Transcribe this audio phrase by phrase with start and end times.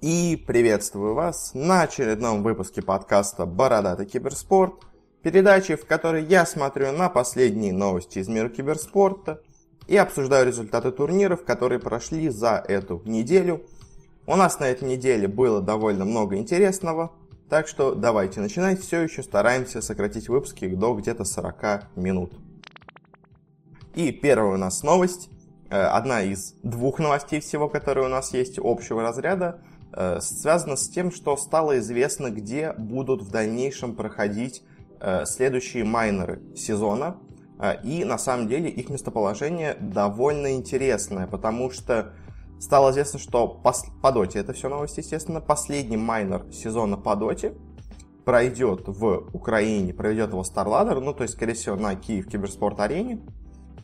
[0.00, 4.84] И приветствую вас на очередном выпуске подкаста «Бородатый киберспорт»,
[5.24, 9.42] передачи, в которой я смотрю на последние новости из мира киберспорта
[9.88, 13.66] и обсуждаю результаты турниров, которые прошли за эту неделю.
[14.28, 17.10] У нас на этой неделе было довольно много интересного,
[17.48, 18.80] так что давайте начинать.
[18.80, 22.34] Все еще стараемся сократить выпуски до где-то 40 минут.
[23.96, 25.28] И первая у нас новость,
[25.70, 29.60] э, одна из двух новостей всего, которые у нас есть общего разряда–
[30.20, 34.62] связано с тем, что стало известно, где будут в дальнейшем проходить
[35.00, 37.16] э, следующие майнеры сезона.
[37.58, 42.12] Э, и на самом деле их местоположение довольно интересное, потому что
[42.60, 47.54] стало известно, что по доте, это все новости, естественно, последний майнер сезона по доте
[48.24, 53.20] пройдет в Украине, проведет его StarLadder, ну, то есть, скорее всего, на Киев Киберспорт Арене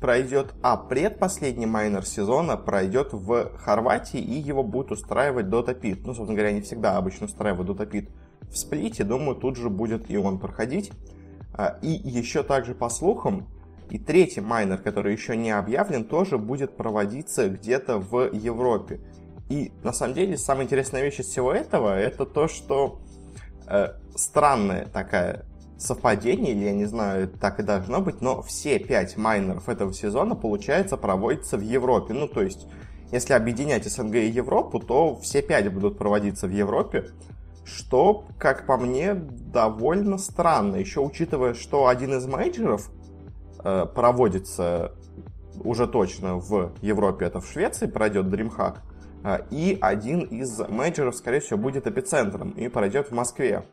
[0.00, 6.00] пройдет, а предпоследний майнер сезона пройдет в Хорватии, и его будет устраивать Dota Pit.
[6.04, 8.08] Ну, собственно говоря, они всегда обычно устраивают Dota
[8.50, 10.92] в сплите, думаю, тут же будет и он проходить.
[11.54, 13.48] А, и еще также по слухам,
[13.90, 19.00] и третий майнер, который еще не объявлен, тоже будет проводиться где-то в Европе.
[19.48, 23.00] И на самом деле самая интересная вещь из всего этого, это то, что
[23.66, 25.44] э, странная такая
[25.78, 30.34] совпадение, или я не знаю, так и должно быть, но все пять майнеров этого сезона,
[30.34, 32.14] получается, проводятся в Европе.
[32.14, 32.66] Ну, то есть,
[33.10, 37.10] если объединять СНГ и Европу, то все пять будут проводиться в Европе,
[37.64, 40.76] что, как по мне, довольно странно.
[40.76, 42.90] Еще учитывая, что один из мейджеров
[43.62, 44.92] э, проводится
[45.62, 48.76] уже точно в Европе, это в Швеции, пройдет DreamHack,
[49.24, 53.64] э, и один из мейджеров, скорее всего, будет эпицентром и пройдет в Москве.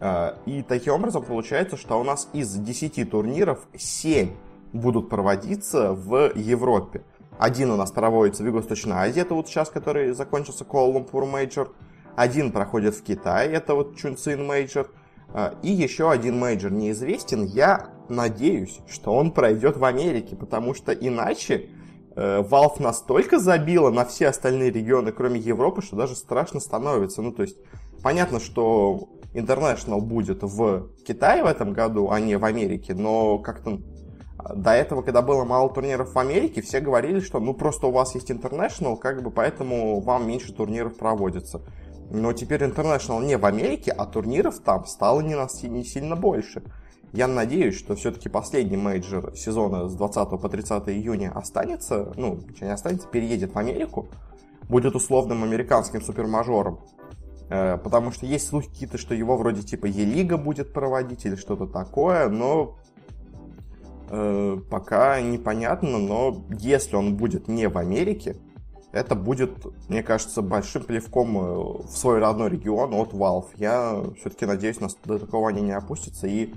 [0.00, 4.30] А, и таким образом получается, что у нас из 10 турниров 7
[4.72, 7.02] будут проводиться в Европе.
[7.38, 11.68] Один у нас проводится в Юго-Восточной Азии, это вот сейчас, который закончился Kuala-Lumpur Major.
[12.14, 14.88] Один проходит в Китае, это вот Чунцин Major.
[15.32, 17.44] А, и еще один мейджор неизвестен.
[17.44, 21.68] Я надеюсь, что он пройдет в Америке, потому что иначе
[22.14, 27.22] э, Valve настолько забила на все остальные регионы, кроме Европы, что даже страшно становится.
[27.22, 27.58] Ну, то есть,
[28.02, 33.78] понятно, что International будет в Китае в этом году, а не в Америке, но как-то
[34.54, 38.14] до этого, когда было мало турниров в Америке, все говорили, что ну просто у вас
[38.14, 41.62] есть International, как бы поэтому вам меньше турниров проводится.
[42.10, 46.62] Но теперь International не в Америке, а турниров там стало не, на, не сильно больше.
[47.12, 52.72] Я надеюсь, что все-таки последний мейджор сезона с 20 по 30 июня останется, ну, не
[52.72, 54.08] останется, переедет в Америку,
[54.68, 56.80] будет условным американским супермажором.
[57.48, 61.66] Э, потому что есть слухи какие-то, что его вроде типа Е-лига будет проводить или что-то
[61.66, 62.76] такое, но
[64.10, 68.36] э, пока непонятно, но если он будет не в Америке,
[68.92, 73.48] это будет, мне кажется, большим плевком э, в свой родной регион от Valve.
[73.56, 76.26] Я все-таки надеюсь, нас до такого они не опустятся.
[76.26, 76.54] И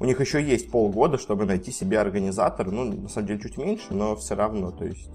[0.00, 2.70] у них еще есть полгода, чтобы найти себе организатора.
[2.70, 4.70] Ну, на самом деле, чуть меньше, но все равно.
[4.72, 5.08] То есть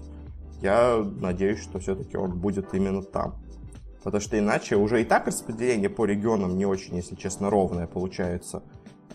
[0.62, 3.34] я надеюсь, что все-таки он будет именно там.
[4.02, 8.62] Потому что иначе уже и так распределение по регионам не очень, если честно, ровное получается.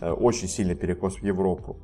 [0.00, 1.76] Э, очень сильный перекос в Европу.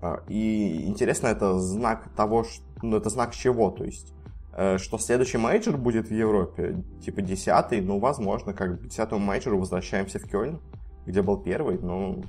[0.00, 4.12] А, и интересно, это знак того, что, ну, это знак чего, то есть,
[4.52, 9.58] э, что следующий мейджор будет в Европе, типа десятый, ну, возможно, как к десятому мейджору
[9.58, 10.60] возвращаемся в Кёльн,
[11.06, 12.22] где был первый, ну,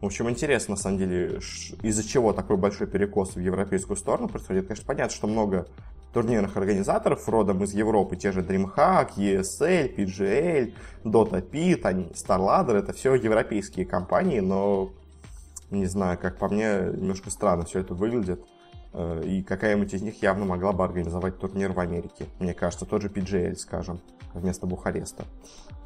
[0.00, 1.40] в общем, интересно, на самом деле,
[1.82, 4.66] из-за чего такой большой перекос в европейскую сторону происходит.
[4.66, 5.66] Конечно, понятно, что много
[6.12, 10.74] турнирных организаторов родом из Европы, те же DreamHack, ESL, PGL,
[11.04, 14.92] Dota Pit, они, StarLadder, это все европейские компании, но
[15.70, 18.40] не знаю, как по мне, немножко странно все это выглядит.
[18.92, 22.26] Э, и какая-нибудь из них явно могла бы организовать турнир в Америке.
[22.38, 24.00] Мне кажется, тот же PGL, скажем,
[24.32, 25.24] вместо Бухареста.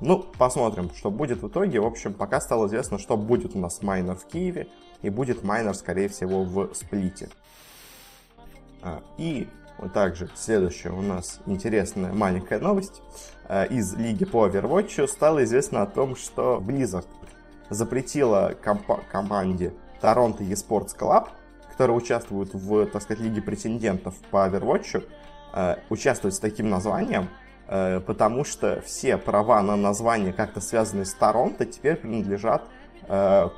[0.01, 1.81] Ну, посмотрим, что будет в итоге.
[1.81, 4.69] В общем, пока стало известно, что будет у нас майнер в Киеве,
[5.03, 7.29] и будет майнер, скорее всего, в Сплите.
[8.83, 9.49] А, и
[9.89, 13.01] также следующая у нас интересная маленькая новость.
[13.49, 17.07] Э, из лиги по Overwatch стало известно о том, что Blizzard
[17.69, 19.73] запретила комп- команде
[20.03, 21.29] Toronto eSports Club,
[21.71, 25.05] которая участвует в, так сказать, лиге претендентов по Overwatch,
[25.55, 27.29] э, участвовать с таким названием,
[27.67, 32.63] э, потому что все права на название, как-то связанные с Торонто, теперь принадлежат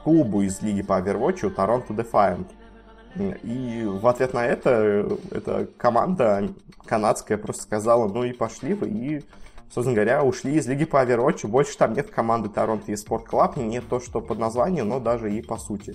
[0.04, 2.46] клубу из лиги по Overwatch, Toronto Defiant.
[3.16, 6.48] И в ответ на это эта команда
[6.86, 9.24] канадская просто сказала, ну и пошли вы, и,
[9.70, 11.46] собственно говоря, ушли из Лиги по Overwatch.
[11.46, 15.42] Больше там нет команды Toronto Esports Club, не то, что под названием, но даже и
[15.42, 15.94] по сути.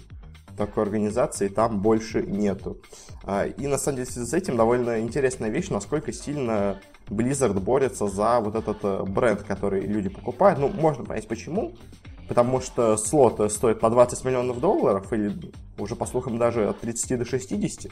[0.55, 2.77] такой организации там больше нету.
[3.23, 8.39] А, и на самом деле с этим довольно интересная вещь, насколько сильно Blizzard борется за
[8.39, 10.59] вот этот э, бренд, который люди покупают.
[10.59, 11.73] Ну, можно понять почему.
[12.27, 15.33] Потому что слот стоит по 20 миллионов долларов, или
[15.77, 17.91] уже по слухам даже от 30 до 60.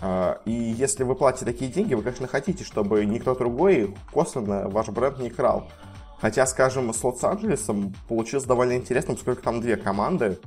[0.00, 4.88] А, и если вы платите такие деньги, вы, конечно, хотите, чтобы никто другой косвенно ваш
[4.88, 5.68] бренд не крал.
[6.20, 10.38] Хотя, скажем, с Лос-Анджелесом получилось довольно интересно, поскольку там две команды,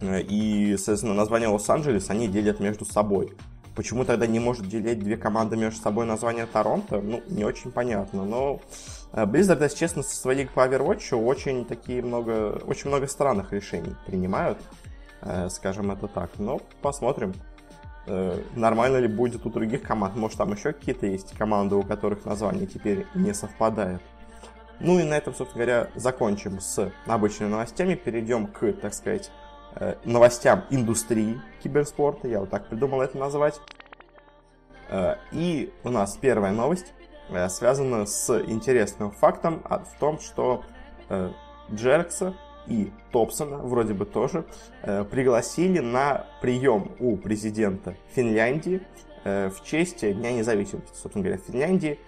[0.00, 3.32] э, и, соответственно, название Лос-Анджелес они делят между собой.
[3.80, 7.00] Почему тогда не может делить две команды между собой название Торонто?
[7.00, 8.60] Ну, не очень понятно, но
[9.14, 13.94] э, Blizzard, если честно, со своей по Overwatch очень такие много, очень много странных решений
[14.04, 14.58] принимают,
[15.22, 16.28] э, скажем это так.
[16.36, 17.32] Но посмотрим,
[18.54, 20.14] нормально ли будет у других команд.
[20.14, 24.02] Может, там еще какие-то есть команды, у которых название теперь не совпадает.
[24.78, 27.94] Ну и на этом, собственно говоря, закончим с обычными новостями.
[27.94, 29.39] Перейдем к, так сказать, э,
[30.04, 32.28] новостям индустрии киберспорта.
[32.28, 33.60] Я вот так придумал это назвать.
[34.88, 36.92] Э, и у нас первая новость
[37.28, 40.64] э, связана с интересным фактом в том, что
[41.72, 42.34] Джеркса
[42.68, 44.44] и Топсона вроде бы тоже
[45.10, 48.80] пригласили на прием у президента Финляндии
[49.24, 51.98] в честь Дня независимости, собственно говоря, Финляндии.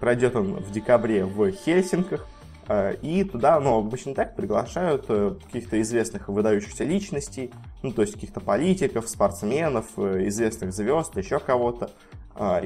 [0.00, 2.26] Пройдет он в декабре в Хельсинках.
[2.68, 7.50] Э, и туда, ну, обычно так приглашают э, каких-то известных выдающихся личностей,
[7.82, 11.90] ну, то есть каких-то политиков, спортсменов, э, известных звезд, еще кого-то.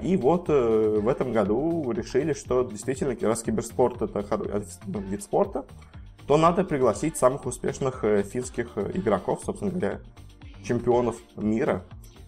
[0.02, 4.22] И вот в этом году решили, что действительно, раз киберспорт это
[4.84, 5.64] ну, вид спорта,
[6.26, 10.00] то надо пригласить самых успешных финских игроков, собственно говоря,
[10.62, 11.86] чемпионов мира,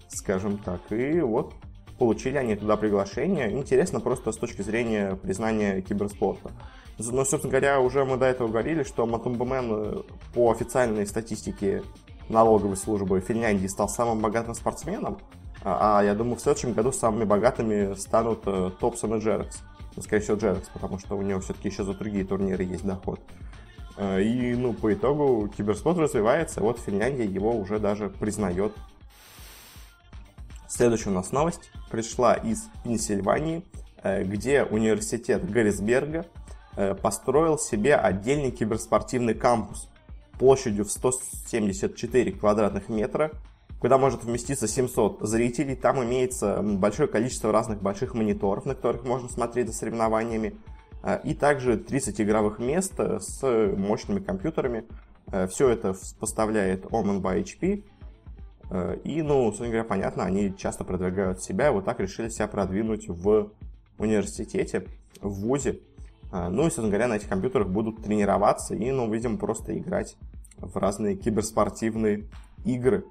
[0.09, 0.91] скажем так.
[0.91, 1.53] И вот
[1.99, 3.53] получили они туда приглашение.
[3.53, 6.51] Интересно просто с точки зрения признания киберспорта.
[6.99, 10.03] Но, собственно говоря, уже мы до этого говорили, что Матумбамен э,
[10.33, 11.83] по официальной статистике
[12.29, 15.19] налоговой службы Финляндии стал самым богатым спортсменом,
[15.63, 19.63] а, а я думаю, в следующем году самыми богатыми станут э, Топсон и Джерекс.
[19.97, 23.19] Ну, скорее всего, Джерекс, потому что у него все-таки еще за другие турниры есть доход.
[23.97, 28.73] Э, и, ну, по итогу киберспорт развивается, вот Финляндия его уже даже признает
[30.69, 33.65] Следующая у нас новость пришла из Пенсильвании,
[34.03, 36.27] где университет Гаррисберга
[37.03, 39.89] построил себе отдельный киберспортивный кампус
[40.39, 43.31] площадью в 174 квадратных метра,
[43.81, 45.77] куда может вместиться 700 зрителей.
[45.77, 50.57] Там имеется большое количество разных больших мониторов, на которых можно смотреть за соревнованиями,
[51.03, 53.43] э, и также 30 игровых мест с
[53.77, 54.85] мощными компьютерами.
[55.49, 57.83] Все это поставляет Omen by HP,
[58.71, 62.49] Э, и, ну, собственно говоря, понятно, они часто продвигают себя, и вот так решили себя
[62.49, 63.51] продвинуть в
[63.99, 64.87] университете,
[65.21, 65.81] в ВУЗе.
[66.35, 70.17] Э, ну и, собственно говоря, на этих компьютерах будут тренироваться и, ну, видимо, просто играть
[70.59, 72.29] в разные киберспортивные
[72.65, 73.05] игры.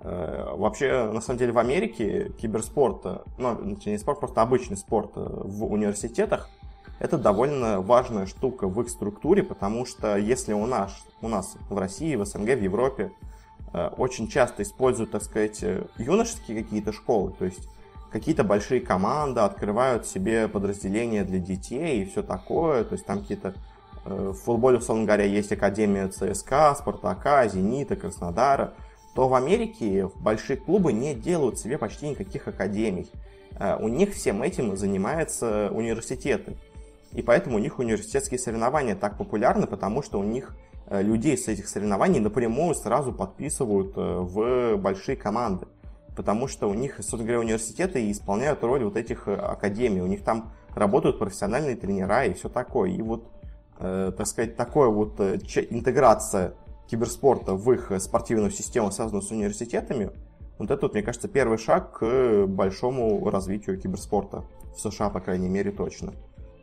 [0.00, 5.64] Э, вообще, на самом деле, в Америке киберспорт, ну, не спорт, просто обычный спорт в
[5.64, 6.50] университетах,
[6.98, 11.78] это довольно важная штука в их структуре, потому что если у нас, у нас в
[11.78, 13.12] России, в СНГ, в Европе
[13.72, 17.68] Э, очень часто используют, так сказать, э, юношеские какие-то школы, то есть
[18.12, 23.54] какие-то большие команды открывают себе подразделения для детей и все такое, то есть там какие-то
[24.04, 28.74] э, в футболе, условно говоря, есть Академия ЦСКА, Спартака, Зенита, Краснодара,
[29.14, 33.10] то в Америке большие клубы не делают себе почти никаких академий.
[33.80, 36.56] У них всем этим занимаются университеты.
[37.12, 40.56] И поэтому у них университетские соревнования так популярны, потому что у них
[40.92, 45.66] Э, людей с этих соревнований напрямую сразу подписывают э, в большие команды.
[46.16, 50.00] Потому что у них, собственно говоря, университеты исполняют роль вот этих э, академий.
[50.00, 52.90] У них там работают профессиональные тренера и все такое.
[52.90, 53.30] И вот,
[53.78, 56.54] э, так сказать, такое вот интеграция
[56.88, 60.10] киберспорта в их спортивную систему, связанную с университетами,
[60.58, 64.44] вот это, вот, мне кажется, первый шаг к большому развитию киберспорта.
[64.76, 66.12] В США, по крайней мере, точно.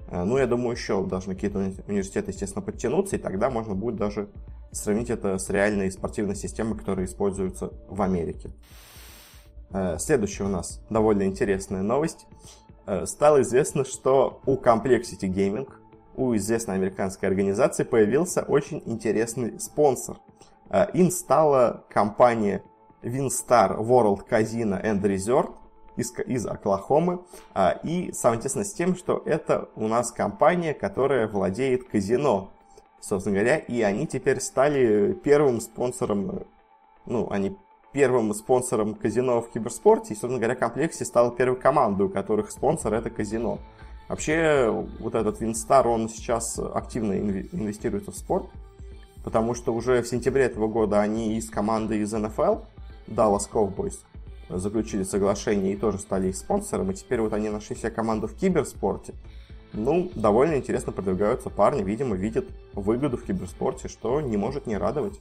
[0.08, 4.30] Э, ну, я думаю, еще должны какие-то университеты, естественно, подтянуться, и тогда можно будет даже
[4.72, 8.52] сравнить это с реальной спортивной системой, которая используется в Америке.
[9.72, 12.26] Э, следующая у нас довольно интересная новость.
[12.86, 15.72] Э, стало известно, что у Complexity Gaming,
[16.16, 20.18] у известной американской организации, появился очень интересный спонсор.
[20.94, 22.62] Им стала компания
[23.02, 25.56] Winstar World Casino and Resort,
[25.96, 27.22] из, из Оклахомы.
[27.84, 32.52] И интересное с тем, что это у нас компания, которая владеет казино,
[33.00, 36.46] собственно говоря, и они теперь стали первым спонсором,
[37.06, 37.58] ну, они
[37.92, 42.94] первым спонсором казино в киберспорте, и, собственно говоря, комплексе стала первой командой, у которых спонсор
[42.94, 43.60] это казино.
[44.08, 44.70] Вообще,
[45.00, 48.48] вот этот Винстар, он сейчас активно инвестируется в спорт,
[49.24, 52.58] потому что уже в сентябре этого года они из команды из НФЛ,
[53.08, 54.00] Dallas Cowboys,
[54.50, 58.34] заключили соглашение и тоже стали их спонсором, и теперь вот они нашли себе команду в
[58.34, 59.14] киберспорте.
[59.74, 65.20] Ну, довольно интересно продвигаются парни, видимо, видят выгоду в киберспорте, что не может не радовать.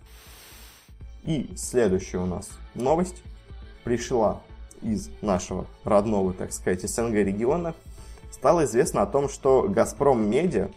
[1.29, 3.23] И следующая у нас новость
[3.85, 4.41] пришла
[4.81, 7.75] из нашего родного, так сказать, СНГ региона.
[8.33, 10.71] Стало известно о том, что «Газпром Медиа»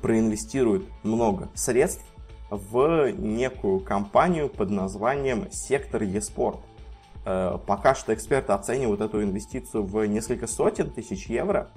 [0.00, 2.02] проинвестирует много средств
[2.50, 6.58] в некую компанию под названием «Сектор Еспорт».
[7.24, 11.70] Э, пока что эксперты оценивают эту инвестицию в несколько сотен тысяч евро,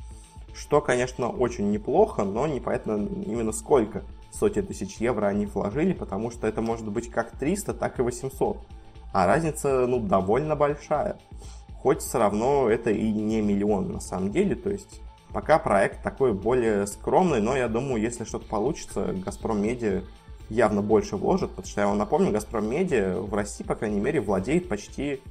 [0.56, 6.48] что, конечно, очень неплохо, но непонятно именно сколько сотен тысяч евро они вложили, потому что
[6.48, 8.58] это может быть как 300, так и 800.
[9.14, 11.18] А разница, ну, довольно большая.
[11.82, 16.34] Хоть все равно это и не миллион на самом деле, то есть пока проект такой
[16.34, 20.04] более скромный, но я думаю, если что-то получится, Газпром Медиа
[20.50, 24.22] явно больше вложит, потому что я вам напомню, Газпром Медиа в России, по крайней мере,
[24.22, 25.22] владеет почти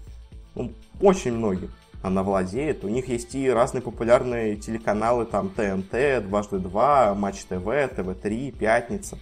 [0.54, 1.70] ну, очень многим.
[2.04, 2.84] Она владеет.
[2.84, 9.18] У них есть и разные популярные телеканалы, там ТНТ, Дважды Два, Матч ТВ, ТВ-3, Пятница.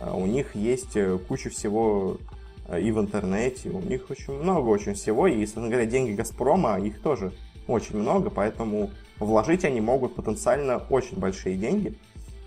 [0.00, 2.18] А у них есть э, куча всего
[2.66, 6.80] э, и в интернете, у них очень много очень всего, и, если говоря, деньги Газпрома,
[6.80, 7.32] их тоже
[7.68, 11.96] очень много, поэтому вложить они могут потенциально очень большие деньги.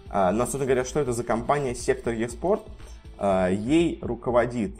[0.09, 2.63] А, но, собственно говоря, что это за компания Сектор Еспорт?
[3.21, 4.75] Ей руководит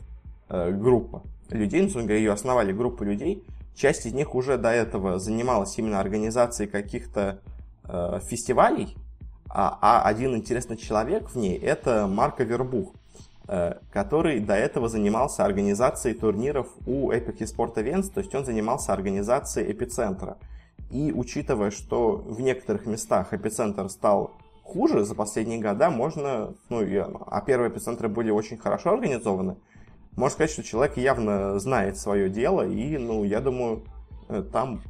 [0.50, 3.42] э, группа людей, ну, собственно говоря, ее основали группа людей.
[3.78, 7.38] Часть из них уже до этого занималась именно организацией каких-то
[7.84, 8.96] э, фестивалей,
[9.48, 12.92] а, а один интересный человек в ней это Марко Вербух,
[13.46, 18.92] э, который до этого занимался организацией турниров у Epic Esport Events, то есть он занимался
[18.92, 20.38] организацией эпицентра.
[20.90, 24.32] И учитывая, что в некоторых местах эпицентр стал
[24.64, 26.80] хуже за последние года, можно, ну,
[27.28, 29.54] а первые эпицентры были очень хорошо организованы,
[30.18, 33.84] можно сказать, что человек явно знает свое дело, и, ну, я думаю,
[34.28, 34.82] э, там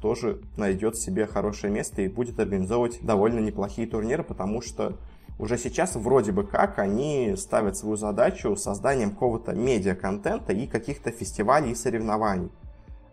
[0.00, 4.98] тоже найдет себе хорошее место и будет организовывать довольно неплохие турниры, потому что
[5.38, 11.72] уже сейчас вроде бы как они ставят свою задачу созданием какого-то медиа-контента и каких-то фестивалей
[11.72, 12.50] и соревнований.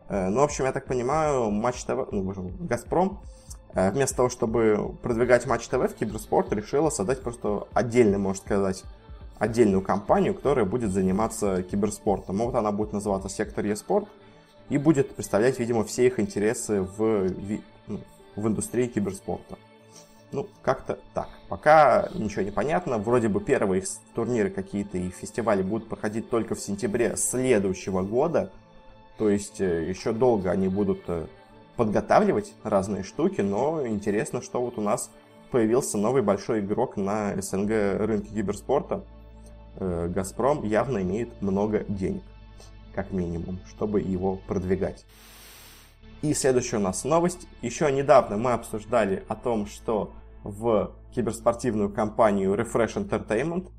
[0.09, 3.19] Э, ну, в общем, я так понимаю, Матч ТВ, ну, Газпром
[3.75, 8.83] Э, вместо того, чтобы продвигать Матч ТВ в киберспорт, решила создать просто отдельный, можно сказать,
[9.39, 12.37] отдельную компанию, которая будет заниматься киберспортом.
[12.37, 14.07] Вот она будет называться Сектор Еспорт
[14.69, 17.29] и будет представлять, видимо, все их интересы в,
[17.87, 17.99] ну,
[18.35, 19.57] в индустрии киберспорта.
[20.31, 21.29] Ну, как-то так.
[21.47, 22.97] Пока ничего не понятно.
[22.97, 28.51] Вроде бы первые их турниры какие-то и фестивали будут проходить только в сентябре следующего года.
[29.19, 31.27] То есть э, еще долго они будут э,
[31.75, 35.11] подготавливать разные штуки, но интересно, что вот у нас
[35.51, 39.03] появился новый большой игрок на СНГ рынке киберспорта.
[39.77, 42.23] Э, Газпром явно имеет много денег,
[42.93, 45.05] как минимум, чтобы его продвигать.
[46.21, 47.47] И следующая у нас новость.
[47.61, 50.13] Еще недавно мы обсуждали о том, что
[50.43, 53.69] в киберспортивную компанию Refresh Entertainment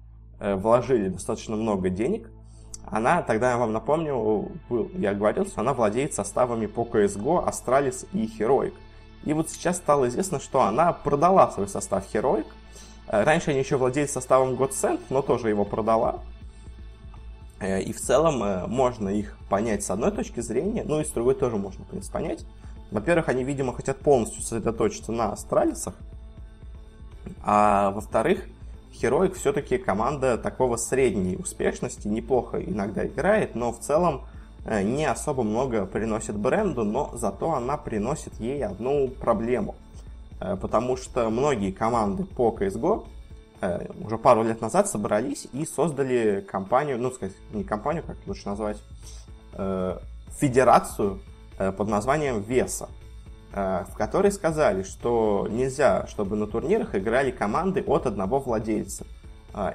[0.40, 2.30] э, вложили достаточно много денег–
[2.86, 8.06] она, тогда я вам напомню, был, я говорил, что она владеет составами по CSGO, Astralis
[8.12, 8.74] и Heroic.
[9.24, 12.46] И вот сейчас стало известно, что она продала свой состав Heroic.
[13.08, 16.20] Э, раньше они еще владели составом Godsend, но тоже его продала.
[17.60, 21.10] Э, и в целом э, можно их понять с одной точки зрения, ну и с
[21.10, 22.44] другой тоже можно, в принципе, понять.
[22.90, 25.94] Во-первых, они, видимо, хотят полностью сосредоточиться на Астралисах.
[27.42, 28.46] А во-вторых,
[28.92, 34.26] Heroic все-таки команда такого средней успешности, неплохо иногда играет, но в целом
[34.66, 39.74] не особо много приносит бренду, но зато она приносит ей одну проблему.
[40.40, 43.06] Э, потому что многие команды по CSGO
[43.60, 48.48] э, уже пару лет назад собрались и создали компанию, ну, сказать, не компанию, как лучше
[48.48, 48.78] назвать,
[50.40, 51.20] федерацию
[51.76, 52.88] под названием Веса.
[53.56, 59.06] Э, в которой сказали, что нельзя, чтобы на турнирах играли команды от одного владельца.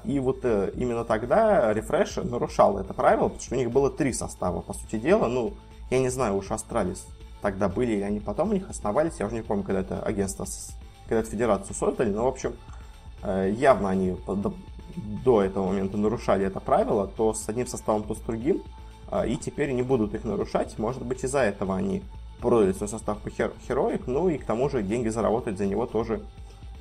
[0.04, 4.12] И вот э, именно тогда Refresh нарушал это правило, потому что у них было три
[4.12, 5.28] состава, по сути дела.
[5.28, 5.54] Ну,
[5.90, 7.08] я не знаю, уж Астралис
[7.42, 10.46] тогда были или они потом у них основались, я уже не помню, когда это агентство,
[11.08, 12.56] когда эту федерацию создали, но, в общем,
[13.24, 14.18] э, явно они
[15.24, 18.64] до этого момента нарушали это правило, то с одним составом, то с другим,
[19.10, 20.78] а, и теперь не будут их нарушать.
[20.78, 22.04] Может быть, из-за этого они
[22.40, 26.22] продали свой состав по Heroic, ну и к тому же деньги заработать за него тоже,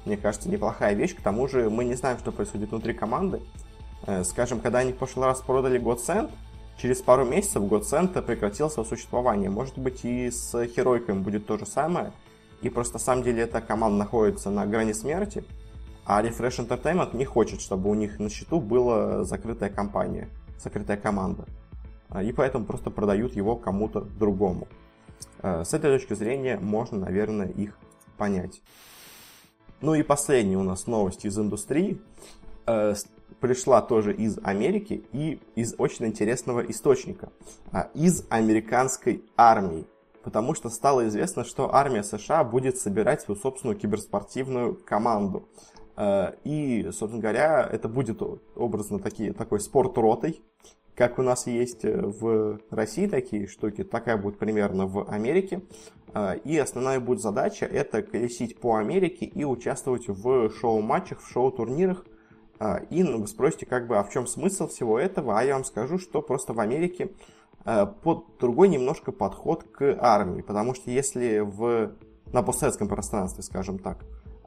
[0.04, 1.14] мне кажется, неплохая вещь.
[1.14, 3.40] К тому же мы не знаем, что происходит внутри команды.
[4.06, 6.30] Э, скажем, когда они в прошлый раз продали Godsend,
[6.78, 9.50] через пару месяцев Godsend прекратил свое существование.
[9.50, 12.12] Может быть и с Heroic будет то же самое.
[12.62, 15.44] И просто на самом деле эта команда находится на грани смерти.
[16.04, 21.44] А Refresh Entertainment не хочет, чтобы у них на счету была закрытая компания, закрытая команда.
[22.08, 24.68] А, и поэтому просто продают его кому-то другому.
[25.40, 27.78] А, с этой точки зрения можно, наверное, их
[28.16, 28.62] понять.
[29.80, 32.00] Ну и последняя у нас новость из индустрии.
[33.40, 37.30] Пришла тоже из Америки и из очень интересного источника.
[37.94, 39.86] Из американской армии
[40.28, 45.48] потому что стало известно, что армия США будет собирать свою собственную киберспортивную команду.
[45.96, 48.20] Э, и, собственно говоря, это будет
[48.54, 50.42] образно такие, такой спорт ротой,
[50.94, 55.62] как у нас есть э, в России такие штуки, такая будет примерно в Америке.
[56.12, 62.04] Э, и основная будет задача это колесить по Америке и участвовать в шоу-матчах, в шоу-турнирах.
[62.90, 65.38] И ну, вы спросите, как бы, а в чем смысл всего этого?
[65.38, 67.10] А я вам скажу, что просто в Америке
[67.70, 71.92] Э, под другой немножко подход к армии, потому что если в,
[72.32, 73.98] на постсоветском пространстве, скажем так,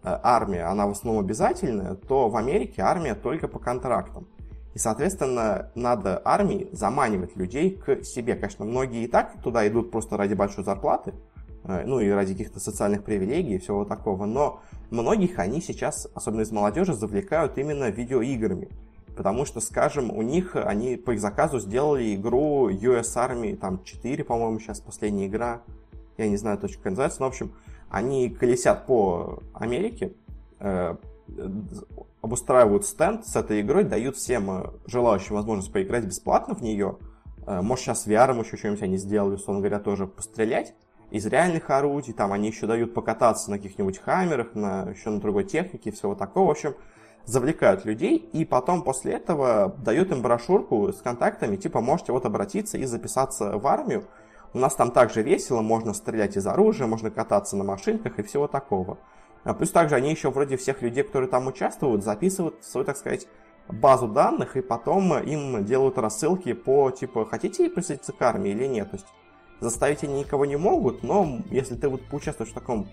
[0.03, 4.27] э, армия, она в основном обязательная, то в Америке армия только по контрактам.
[4.73, 8.33] И, соответственно, надо армии заманивать людей к себе.
[8.33, 11.13] Конечно, многие и так туда идут просто ради большой зарплаты,
[11.63, 16.51] ну и ради каких-то социальных привилегий и всего такого, но многих они сейчас, особенно из
[16.51, 18.69] молодежи, завлекают именно видеоиграми.
[19.15, 24.23] Потому что, скажем, у них, они по их заказу сделали игру US Army, там 4,
[24.23, 25.61] по-моему, сейчас последняя игра.
[26.17, 27.19] Я не знаю точно, как называется.
[27.19, 27.53] Но, в общем,
[27.89, 30.13] они колесят по Америке,
[30.59, 30.95] э,
[32.21, 36.97] обустраивают стенд с этой игрой, дают всем э, желающим возможность поиграть бесплатно в нее.
[37.45, 40.73] Э, может, сейчас VR еще что-нибудь они сделали, условно говоря, тоже пострелять
[41.11, 42.13] из реальных орудий.
[42.13, 46.47] Там они еще дают покататься на каких-нибудь хаммерах, на, еще на другой технике всего такого.
[46.47, 46.75] В общем,
[47.25, 52.77] завлекают людей, и потом после этого дают им брошюрку с контактами, типа можете вот обратиться
[52.77, 54.05] и записаться в армию.
[54.53, 58.47] У нас там также весело, можно стрелять из оружия, можно кататься на машинках и всего
[58.47, 58.97] такого.
[59.43, 63.27] А плюс также они еще вроде всех людей, которые там участвуют, записывают свою, так сказать,
[63.69, 68.91] базу данных, и потом им делают рассылки по, типа, хотите присоединиться к армии или нет.
[68.91, 69.07] То есть
[69.61, 72.89] заставить они никого не могут, но если ты вот поучаствуешь в таком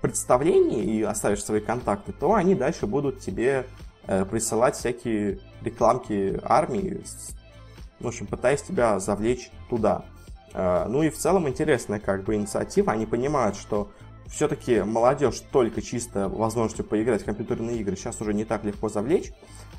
[0.00, 3.66] представлении и оставишь свои контакты, то они дальше будут тебе
[4.06, 7.02] э, присылать всякие рекламки армии,
[7.98, 10.04] в общем, пытаясь тебя завлечь туда.
[10.54, 12.92] Э, ну и в целом интересная как бы инициатива.
[12.92, 13.90] Они понимают, что
[14.26, 19.32] все-таки молодежь только чисто возможностью поиграть в компьютерные игры сейчас уже не так легко завлечь,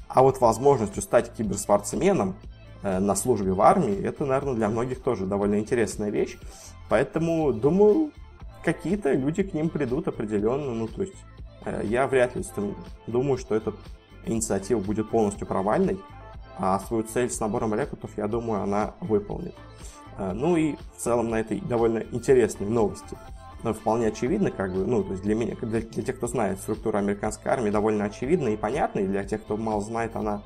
[0.08, 2.36] а вот возможностью стать киберспортсменом
[2.84, 6.38] на службе в армии, это, наверное, для многих тоже довольно интересная вещь.
[6.90, 8.12] Поэтому, думаю,
[8.64, 11.16] какие-то люди к ним придут определенно, ну, то есть
[11.66, 12.44] э, я вряд ли
[13.08, 13.74] думаю, что эта
[14.26, 16.00] инициатива будет полностью провальной,
[16.58, 19.56] а свою цель с набором рекрутов, я думаю, она выполнит.
[20.18, 23.18] Э, ну и в целом на этой довольно интересной новости
[23.64, 26.60] но вполне очевидно, как бы, ну, то есть для меня, для, для тех, кто знает
[26.60, 30.42] структуру американской армии, довольно очевидна и понятна, и для тех, кто мало знает, она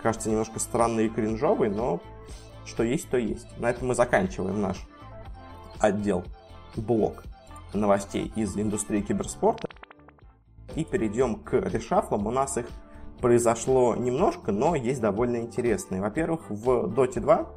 [0.00, 2.00] кажется немножко странной и кринжовой, но
[2.64, 3.46] что есть, то есть.
[3.58, 4.76] На этом мы заканчиваем наш
[5.78, 6.24] отдел,
[6.76, 7.24] блок
[7.72, 9.68] новостей из индустрии киберспорта.
[10.74, 12.26] И перейдем к решафлам.
[12.26, 12.66] У нас их
[13.20, 16.00] произошло немножко, но есть довольно интересные.
[16.00, 17.48] Во-первых, в Dota 2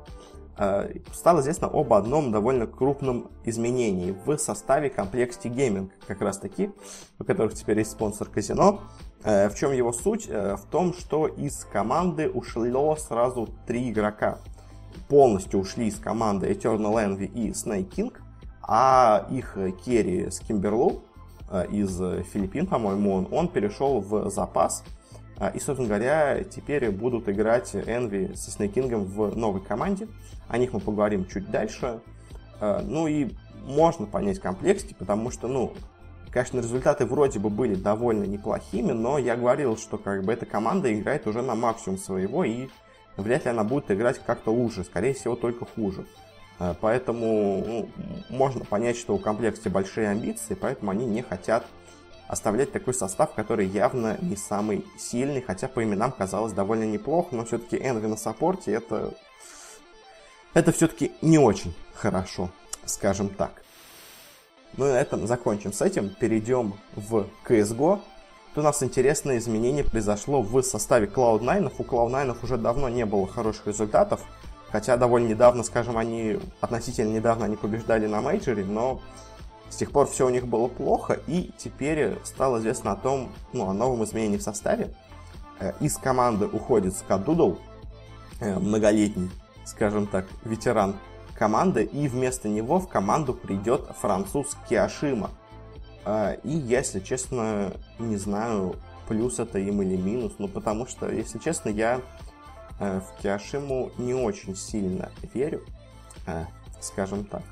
[0.57, 6.71] э, стало известно об одном довольно крупном изменении в составе Complexity Gaming, как раз таки,
[7.19, 8.81] у которых теперь есть спонсор казино.
[9.23, 10.27] Э, в чем его суть?
[10.27, 14.39] Э, в том, что из команды ушло сразу три игрока.
[15.07, 18.13] Полностью ушли из команды Eternal Envy и Snake King
[18.65, 21.03] а их керри с Кимберлу
[21.49, 21.97] э, из
[22.31, 24.83] Филиппин, по-моему, он, он перешел в запас.
[25.53, 30.07] И, собственно говоря, теперь будут играть Энви со Снейкингом в новой команде.
[30.47, 31.99] О них мы поговорим чуть дальше.
[32.61, 33.31] Ну и
[33.65, 35.73] можно понять Complexity, потому что, ну,
[36.33, 40.91] конечно, результаты вроде бы были довольно неплохими, но я говорил, что как бы эта команда
[40.91, 42.69] играет уже на максимум своего, и
[43.17, 46.05] вряд ли она будет играть как-то лучше, скорее всего, только хуже.
[46.59, 47.89] Э, поэтому ну,
[48.29, 51.65] можно понять, что у Complexity большие амбиции, поэтому они не хотят
[52.27, 57.45] оставлять такой состав, который явно не самый сильный, хотя по именам казалось довольно неплохо, но
[57.45, 59.13] все-таки Envy на саппорте это,
[60.55, 62.49] это все-таки не очень хорошо,
[62.85, 63.63] скажем так.
[64.77, 67.99] Ну и на этом закончим с этим, перейдем в CSGO.
[68.53, 71.73] Тут у нас интересное изменение произошло в составе Cloud9.
[71.77, 74.21] У Cloud9 уже давно не было хороших результатов.
[74.71, 79.01] Хотя довольно недавно, скажем, они, относительно недавно они побеждали на мейджоре, но
[79.69, 83.69] с тех пор все у них было плохо, и теперь стало известно о том, ну,
[83.69, 84.91] о новом изменении в составе.
[85.59, 87.57] Э, из команды уходит Skadoodle,
[88.39, 89.29] э, многолетний,
[89.65, 90.95] скажем так, ветеран
[91.33, 95.31] команды, и вместо него в команду придет француз Kioshima.
[96.05, 98.75] Э, и, если честно, не знаю,
[99.07, 100.33] плюс это им или минус.
[100.37, 102.01] Ну, потому что, если честно, я
[102.79, 105.63] э, в Киошиму не очень сильно верю,
[106.27, 106.45] э,
[106.81, 107.43] скажем так.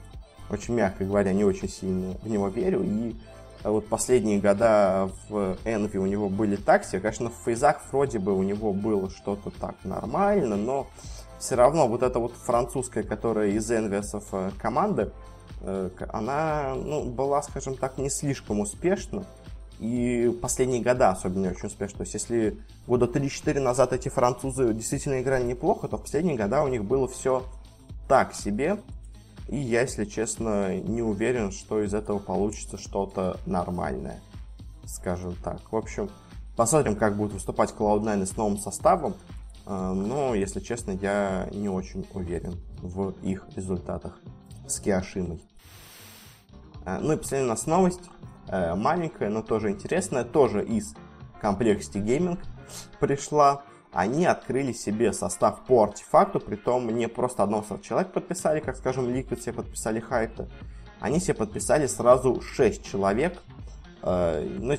[0.50, 2.84] Очень мягко говоря, не очень сильно в него верю.
[2.84, 3.16] И
[3.64, 7.00] вот последние года в Envy у него были так себе.
[7.00, 10.88] Конечно, в фейзах вроде бы у него было что-то так нормально, но
[11.42, 15.12] все равно вот эта вот французская, которая из Envious э, команды,
[15.62, 19.26] э, она ну, была, скажем так, не слишком успешна.
[19.80, 21.98] И последние года особенно не очень успешно.
[21.98, 26.62] То есть, если года 3-4 назад эти французы действительно играли неплохо, то в последние года
[26.62, 27.44] у них было все
[28.08, 28.78] так себе.
[29.48, 34.20] И я, если честно, не уверен, что из этого получится что-то нормальное.
[34.86, 35.60] Скажем так.
[35.72, 36.12] В общем,
[36.56, 39.16] посмотрим, как будет выступать Cloud9 с новым составом.
[39.66, 44.20] А, но, если честно, я не очень уверен в их результатах
[44.68, 45.42] с Киошимой.
[46.86, 48.10] А, ну и последняя у нас новость.
[48.48, 50.24] Э, маленькая, но тоже интересная.
[50.24, 50.94] Тоже из
[51.42, 52.40] Complexity Gaming
[53.00, 59.08] пришла они открыли себе состав по артефакту, притом не просто одного человек подписали, как, скажем,
[59.08, 60.48] Liquid себе подписали Хайта,
[61.00, 63.42] они себе подписали сразу 6 человек,
[64.02, 64.74] э, ну,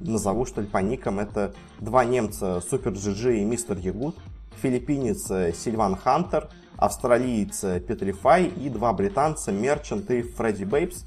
[0.00, 4.16] назову, что ли, по никам, это два немца, SuperJJ и MrYagut,
[4.62, 11.04] филиппинец э, Silvan Hunter, австралиец э, Petrify и два британца Merchant и Freddybabes.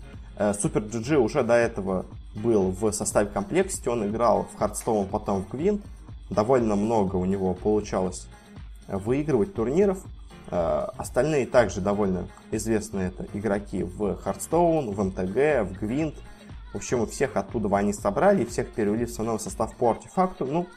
[0.61, 5.81] SuperJJ уже до этого был в составе Complexity, он играл в Hearthstone, потом в Гвинт,
[6.29, 8.27] довольно много у него получалось
[8.87, 9.99] выигрывать турниров.
[10.49, 16.15] Э, остальные также довольно известные это игроки в Hearthstone, в МТГ, в Гвинт.
[16.77, 20.45] В общем, всех оттуда они собрали, всех перевели в новый состав по артефакту.
[20.45, 20.67] Ну,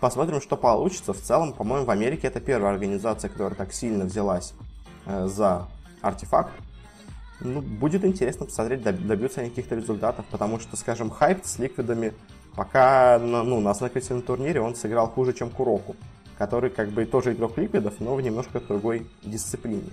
[0.00, 1.12] посмотрим, что получится.
[1.12, 4.54] В целом, по-моему, в Америке это первая организация, которая так сильно взялась
[5.06, 5.68] э, за
[6.02, 6.50] артефакт.
[7.38, 12.12] Ну, будет интересно посмотреть, добьются они каких-то результатов, потому что, скажем, хайп с ликвидами
[12.56, 15.94] Пока ну, на знакомительном турнире он сыграл хуже, чем Куроку,
[16.38, 19.90] который как бы тоже игрок ликвидов, но в немножко другой дисциплине.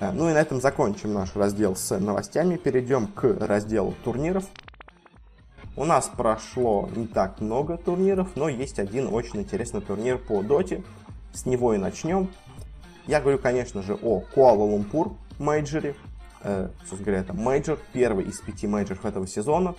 [0.00, 2.56] Э, ну и на этом закончим наш раздел с новостями.
[2.56, 4.44] Перейдем к разделу турниров.
[5.76, 10.82] У нас прошло не так много турниров, но есть один очень интересный турнир по доте.
[11.32, 12.30] С него и начнем.
[13.06, 15.94] Я говорю, конечно же, о Куала-Лумпур мейджоре.
[16.42, 19.74] Э, собственно говоря, это мейджор, первый из пяти мейджоров этого сезона.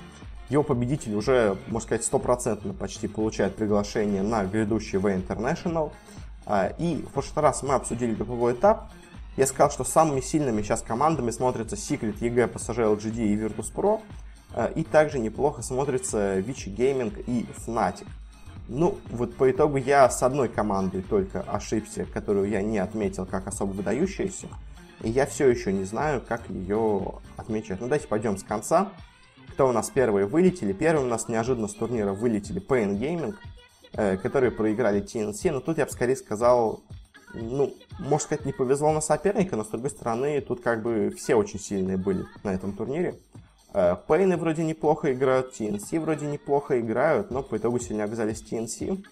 [0.50, 5.92] Его победитель уже, можно сказать, стопроцентно почти получает приглашение на грядущий The International.
[6.46, 8.90] А, и в прошлый раз мы обсудили групповой этап.
[9.38, 14.02] Я сказал, что самыми сильными сейчас командами смотрятся Secret, EG, PSG, LGD и Virtus.pro.
[14.54, 18.08] А, и также неплохо смотрится Vichy Gaming и Fnatic.
[18.68, 23.48] Ну, вот по итогу я с одной командой только ошибся, которую я не отметил как
[23.48, 24.48] особо выдающуюся.
[25.02, 27.80] И я все еще не знаю, как ее отмечать.
[27.80, 28.92] Ну, давайте пойдем с конца
[29.60, 30.72] кто у нас первые вылетели.
[30.72, 33.36] Первым у нас неожиданно с турнира вылетели Pain Gaming,
[33.92, 35.52] э, которые проиграли TNC.
[35.52, 36.82] Но тут я бы скорее сказал,
[37.34, 41.36] ну, можно сказать, не повезло на соперника, но с другой стороны, тут как бы все
[41.36, 43.20] очень сильные были на этом турнире.
[43.74, 49.04] Э, Пейны вроде неплохо играют, TNC вроде неплохо играют, но по итогу сильнее оказались TNC.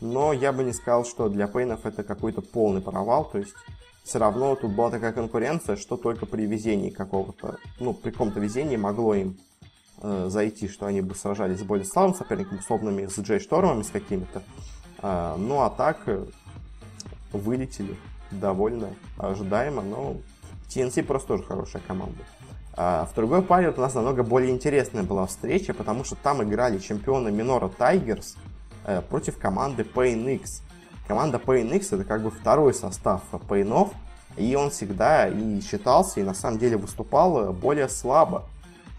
[0.00, 3.54] Но я бы не сказал, что для Пейнов это какой-то полный провал, то есть
[4.02, 8.76] все равно тут была такая конкуренция, что только при везении какого-то, ну, при каком-то везении
[8.76, 9.38] могло им
[10.02, 13.90] э, зайти, что они бы сражались с более слабым соперником, условными с Джей Штормами, с
[13.90, 14.42] какими-то.
[15.02, 16.26] Э, ну а так э,
[17.32, 17.96] вылетели
[18.30, 20.16] довольно ожидаемо, но
[20.68, 22.22] TNC просто тоже хорошая команда.
[22.74, 26.42] А в другой паре вот у нас намного более интересная была встреча, потому что там
[26.42, 28.36] играли чемпионы Минора Тайгерс
[28.86, 30.62] э, против команды Pain X.
[31.08, 33.90] Команда Pain X это как бы второй состав Пейнов,
[34.36, 38.44] и он всегда и считался, и на самом деле выступал более слабо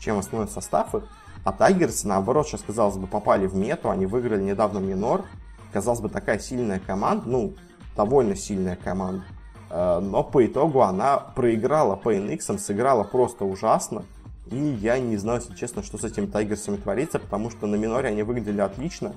[0.01, 1.03] чем основной состав их.
[1.43, 5.25] А Тайгерс, наоборот, сейчас, казалось бы, попали в мету, они выиграли недавно Минор.
[5.71, 7.53] Казалось бы, такая сильная команда, ну,
[7.95, 9.23] довольно сильная команда.
[9.69, 14.03] Э, но по итогу она проиграла по NX, сыграла просто ужасно.
[14.47, 18.09] И я не знаю, если честно, что с этими Тайгерсами творится, потому что на миноре
[18.09, 19.13] они выглядели отлично.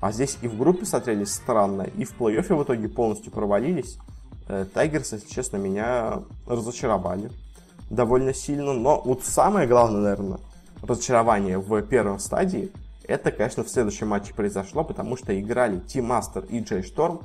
[0.00, 3.98] А здесь и в группе смотрелись странно, и в плей-оффе в итоге полностью провалились.
[4.48, 7.30] Э, Тайгерсы, если честно, меня разочаровали
[7.90, 8.72] довольно сильно.
[8.72, 10.38] Но вот самое главное, наверное,
[10.82, 12.72] разочарование в первом стадии,
[13.04, 17.20] это, конечно, в следующем матче произошло, потому что играли Team Aster и J.Storm.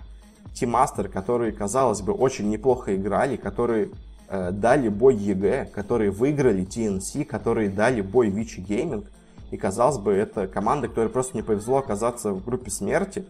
[0.59, 3.89] Aster, которые, казалось бы, очень неплохо играли, которые
[4.27, 9.05] э, дали бой EG, которые выиграли TNC, которые дали бой Vici Gaming.
[9.51, 13.25] И, казалось бы, это команда, которой просто не повезло оказаться в группе смерти.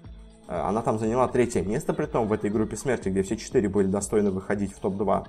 [0.48, 3.70] Э, она там заняла третье место, при том в этой группе смерти, где все четыре
[3.70, 5.28] были достойны выходить в топ-2.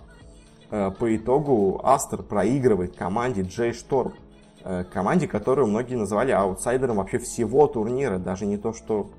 [0.70, 4.14] Э, по итогу Астер проигрывает команде Джей Шторм.
[4.64, 8.18] э, команде, которую многие называли аутсайдером вообще всего турнира.
[8.18, 9.10] Даже не то, что...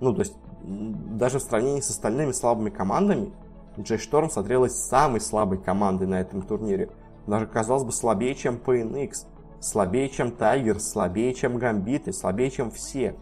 [0.00, 3.32] Ну, то есть, даже в сравнении с остальными слабыми командами,
[3.78, 6.90] Джей Шторм смотрелась самой слабой командой на этом турнире.
[7.26, 9.26] Даже, казалось бы, слабее, чем PNX,
[9.60, 13.16] слабее, чем Тайгер, слабее, чем Гамбиты, слабее, чем все.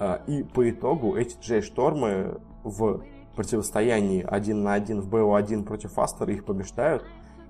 [0.00, 3.02] Э, и по итогу эти Джей Штормы в
[3.36, 7.04] противостоянии один на один в БО-1 против Астера их побеждают.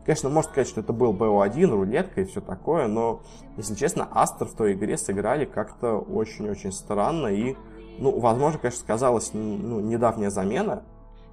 [0.05, 3.23] Конечно, можно сказать, что это был БО-1, рулетка и все такое, но,
[3.57, 7.29] если честно, Астер в той игре сыграли как-то очень-очень странно.
[7.29, 7.57] И,
[7.99, 10.83] ну, возможно, конечно, сказалась ну, недавняя замена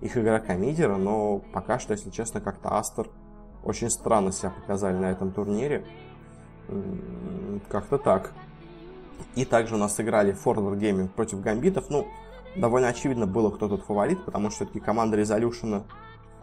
[0.01, 3.07] их игрока Мидера, но пока что, если честно, как-то Астер
[3.63, 5.85] очень странно себя показали на этом турнире.
[7.69, 8.31] Как-то так.
[9.35, 11.89] И также у нас сыграли Forward Gaming против Гамбитов.
[11.89, 12.07] Ну,
[12.55, 15.83] довольно очевидно было, кто тут фаворит, потому что все-таки команда Резолюшена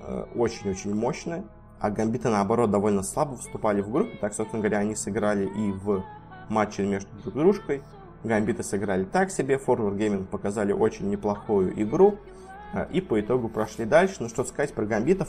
[0.01, 1.45] э, очень-очень мощная,
[1.81, 6.05] а Гамбиты, наоборот, довольно слабо вступали в группе, так, собственно говоря, они сыграли и в
[6.49, 7.83] матче между друг дружкой.
[8.25, 12.19] Гамбиты сыграли так себе, Forward Gaming показали очень неплохую игру,
[12.73, 14.17] э, и по итогу прошли дальше.
[14.21, 15.29] Ну, что сказать про Гамбитов,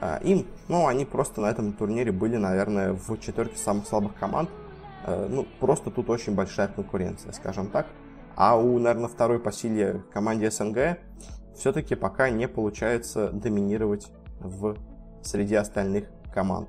[0.00, 4.50] э, им, ну, они просто на этом турнире были, наверное, в четверке самых слабых команд,
[5.06, 7.86] ну, просто тут очень большая конкуренция, скажем так.
[8.36, 10.98] А у, наверное, второй по силе команде СНГ
[11.54, 14.10] все-таки пока не получается доминировать
[14.40, 14.76] в
[15.22, 16.68] среди остальных команд.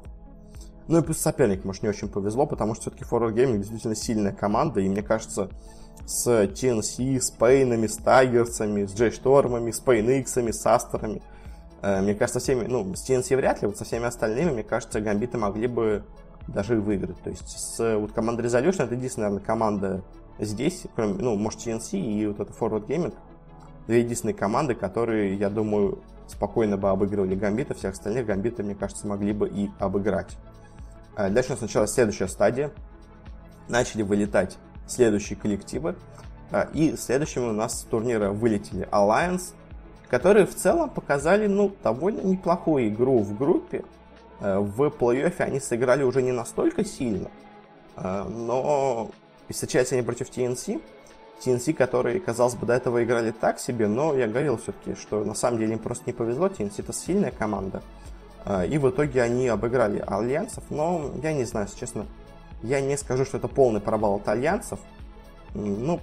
[0.88, 4.34] Ну и плюс соперник, может, не очень повезло, потому что все-таки Forward Gaming действительно сильная
[4.34, 5.50] команда, и мне кажется,
[6.06, 11.24] с TNC, с Пейнами, с Тайгерсами, с Джей Штормами, с Пейниксами, с Астерами,
[11.82, 15.02] э, мне кажется, всеми, ну, с TNC вряд ли, вот со всеми остальными, мне кажется,
[15.02, 16.04] Гамбиты могли бы
[16.48, 17.20] даже выиграть.
[17.24, 20.04] То есть с вот командой Resolution это единственная, наверное, команда
[20.38, 23.16] здесь, кроме, ну, может, TNC и вот это Forward Gaming,
[23.88, 29.08] две единственные команды, которые, я думаю, спокойно бы обыгрывали Гамбита, всех остальных Гамбиты, мне кажется,
[29.08, 30.38] могли бы и обыграть.
[31.16, 32.72] А дальше у нас началась следующая стадия.
[33.70, 35.96] Начали вылетать следующие коллективы.
[36.52, 39.54] А, и следующими у нас с турнира вылетели Alliance,
[40.10, 43.84] которые в целом показали, ну, довольно неплохую игру в группе.
[44.40, 47.30] А, в плей-оффе они сыграли уже не настолько сильно,
[47.98, 49.10] но
[49.48, 50.82] и встречаются они против TNC.
[51.44, 55.34] TNC, которые, казалось бы, до этого играли так себе, но я говорил все-таки, что на
[55.34, 56.48] самом деле им просто не повезло.
[56.48, 57.82] TNC это сильная команда.
[58.46, 62.06] А, и в итоге они обыграли альянсов, но я не знаю, если честно,
[62.62, 64.80] я не скажу, что это полный провал от альянсов.
[65.54, 66.00] Ну,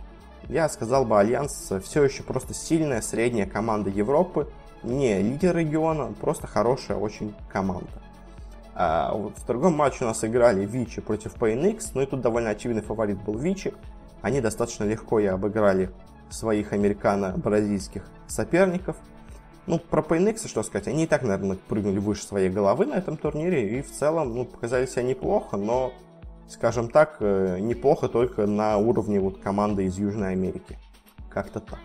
[0.49, 4.49] я сказал бы, Альянс все еще просто сильная средняя команда Европы,
[4.83, 8.03] не лидер региона, просто хорошая очень команда.
[8.75, 12.51] А вот в другом матче у нас играли Вичи против PNX, ну и тут довольно
[12.51, 13.75] очевидный фаворит был Вичи.
[14.23, 15.91] Они достаточно легко и обыграли
[16.31, 18.97] своих американо-бразильских соперников.
[19.67, 23.17] Ну, про PNX что сказать, они и так, наверное, прыгнули выше своей головы на этом
[23.17, 25.93] турнире и в целом, ну, показали себя неплохо, но,
[26.49, 30.79] скажем так, э, неплохо только на уровне вот команды из Южной Америки.
[31.31, 31.79] Как-то так.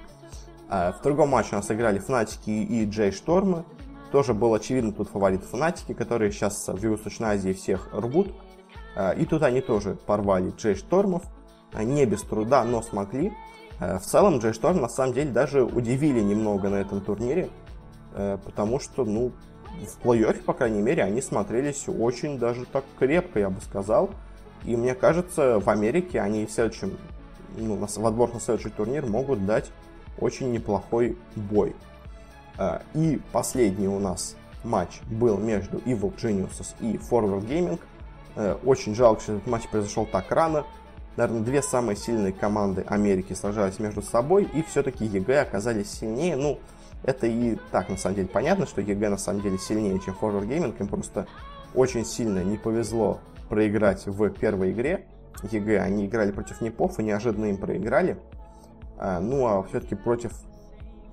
[0.69, 3.63] А в другом матче у нас играли Фнатики и Джей Штормы.
[4.11, 8.33] Тоже был очевидно тут фаворит Фнатики, которые сейчас в Юго-Восточной Азии всех рвут.
[8.95, 11.23] А, и тут они тоже порвали Джей Штормов.
[11.73, 13.33] Не без труда, но смогли.
[13.79, 17.49] А, в целом Шторм на самом деле даже удивили немного на этом турнире.
[18.45, 19.31] Потому что, ну,
[19.85, 24.09] в плей-оффе, по крайней мере, они смотрелись очень даже так крепко, я бы сказал.
[24.63, 26.97] И мне кажется, в Америке они в следующем,
[27.57, 29.71] ну, в отбор на следующий турнир могут дать
[30.19, 31.75] очень неплохой бой.
[32.57, 37.79] А, и последний у нас матч был между Evil Geniuses и Forward Gaming.
[38.35, 40.65] Э, очень жалко, что этот матч произошел так рано.
[41.17, 46.35] Наверное, две самые сильные команды Америки сражались между собой, и все-таки EG оказались сильнее.
[46.35, 46.59] Ну,
[47.03, 50.47] это и так, на самом деле, понятно, что EG на самом деле сильнее, чем Forward
[50.47, 50.79] Gaming.
[50.79, 51.25] Им просто
[51.73, 55.07] очень сильно не повезло проиграть в первой игре.
[55.51, 58.19] EG, они играли против Нипов и неожиданно им проиграли.
[58.99, 60.33] А, ну, а все-таки против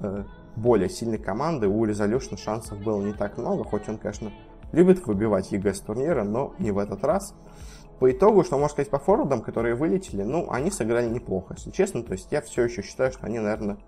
[0.01, 0.25] э,
[0.57, 4.31] более сильной команды у Resolution шансов было не так много, хоть он, конечно,
[4.73, 7.35] любит выбивать EG с турнира, но не в этот раз.
[7.99, 12.03] По итогу, что можно сказать по форвардам, которые вылетели, ну, они сыграли неплохо, если честно.
[12.03, 13.79] То есть я все еще считаю, что они, наверное,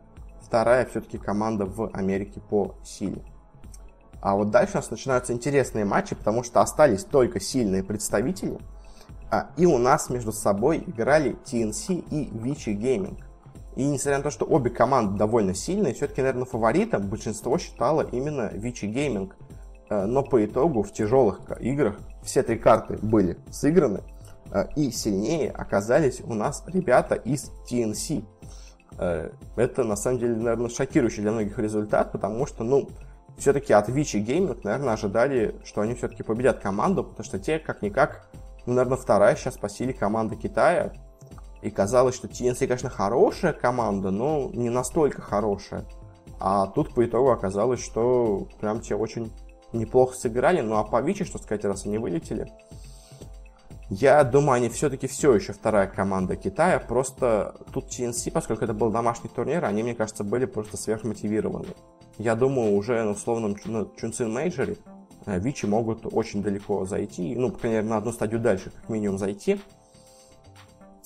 [0.41, 3.23] вторая все-таки команда в Америке по силе.
[4.21, 8.59] А вот дальше у нас начинаются интересные матчи, потому что остались только сильные представители.
[9.31, 13.19] А, и у нас между собой играли TNC и Vichy Gaming.
[13.75, 18.51] И несмотря на то, что обе команды довольно сильные, все-таки, наверное, фаворитом большинство считало именно
[18.55, 19.33] Vichy Gaming.
[19.89, 24.01] Э, но по итогу в тяжелых играх все три карты были сыграны,
[24.51, 28.25] э, и сильнее оказались у нас ребята из TNC.
[28.99, 32.89] Э, это, на самом деле, наверное, шокирующий для многих результат, потому что, ну,
[33.39, 38.29] все-таки от Vichy Gaming, наверное, ожидали, что они все-таки победят команду, потому что те, как-никак,
[38.65, 40.93] ну, наверное, вторая сейчас по силе команда Китая.
[41.63, 45.85] И казалось, что TNC, конечно, хорошая команда, но не настолько хорошая.
[46.39, 49.33] А тут по итогу оказалось, что прям те очень
[49.73, 50.61] неплохо сыграли.
[50.61, 52.51] Ну а по Вичи, что сказать, раз они вылетели.
[53.89, 56.81] Я думаю, они все-таки все еще вторая команда Китая.
[56.81, 61.69] Просто тут TNC, поскольку это был домашний турнир, они, мне кажется, были просто сверхмотивированы.
[62.19, 64.79] Я думаю, уже на условном ну, Чунцин мейджоре
[65.27, 67.37] э, Vici могут очень далеко зайти.
[67.37, 69.61] Ну, по крайней мере, на одну стадию дальше, как минимум, зайти.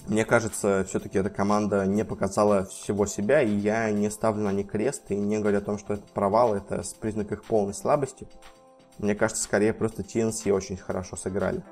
[0.06, 4.68] Мне кажется, все-таки эта команда не показала всего себя, и я не ставлю на них
[4.68, 8.26] крест и не говорю о том, что это провал, это признак их полной слабости.
[8.98, 11.62] Мне кажется, скорее просто TNC очень хорошо сыграли.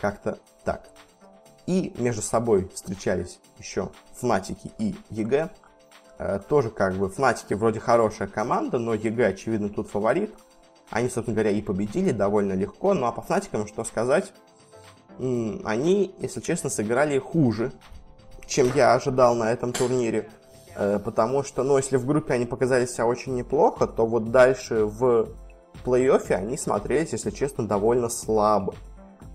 [0.00, 0.88] Как-то так.
[1.66, 5.50] И между собой встречались еще Фнатики и EG.
[6.18, 10.34] Э, тоже как бы Фнатики вроде хорошая команда, но EG, очевидно, тут фаворит.
[10.90, 12.94] Они, собственно говоря, и победили довольно легко.
[12.94, 14.32] Ну а по Фнатикам что сказать?
[15.18, 17.72] Они, если честно, сыграли хуже,
[18.46, 20.28] чем я ожидал на этом турнире.
[20.76, 24.84] Э, потому что, ну, если в группе они показали себя очень неплохо, то вот дальше
[24.84, 25.28] в
[25.84, 28.74] плей-оффе они смотрелись, если честно, довольно слабо.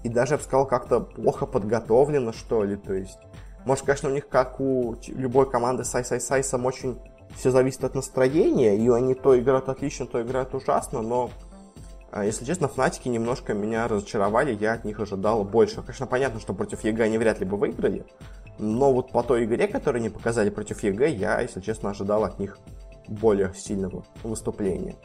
[0.03, 2.75] И даже, я бы сказал, как-то плохо подготовлено, что ли.
[2.75, 3.19] То есть,
[3.65, 6.99] может, конечно, у них, как у любой команды Сай-Сай-Сайсом, очень
[7.35, 11.29] все зависит от настроения, и они то играют отлично, то играют ужасно, но
[12.21, 15.81] если честно, Фнатики немножко меня разочаровали, я от них ожидал больше.
[15.81, 18.05] Конечно, понятно, что против EG они вряд ли бы выиграли,
[18.59, 22.37] но вот по той игре, которую они показали против EG, я, если честно, ожидал от
[22.37, 22.59] них
[23.07, 24.95] более сильного выступления.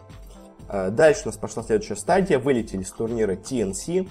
[0.69, 2.39] А, дальше у нас пошла следующая стадия.
[2.39, 4.09] Вылетели с турнира TNC.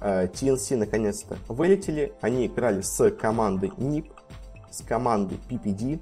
[0.00, 2.12] TNC а, наконец-то вылетели.
[2.20, 4.10] Они играли с командой NIP,
[4.70, 6.00] с командой PPD,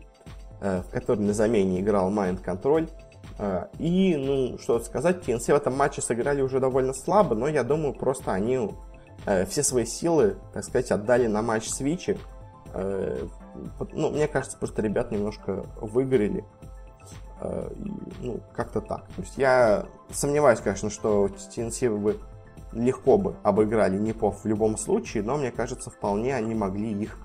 [0.60, 2.90] в которой на замене играл Mind Control.
[3.38, 7.64] А, и, ну, что сказать, TNC в этом матче сыграли уже довольно слабо, но я
[7.64, 8.70] думаю, просто они
[9.26, 12.18] э, все свои силы, так сказать, отдали на матч с Вичи.
[12.72, 13.26] Э,
[13.92, 16.44] ну, мне кажется, просто ребят немножко выгорели.
[17.40, 17.70] Э,
[18.20, 19.06] ну, как-то так.
[19.16, 22.20] То есть я сомневаюсь, конечно, что TNC бы
[22.72, 27.18] легко бы обыграли Непов в любом случае, но мне кажется, вполне они могли их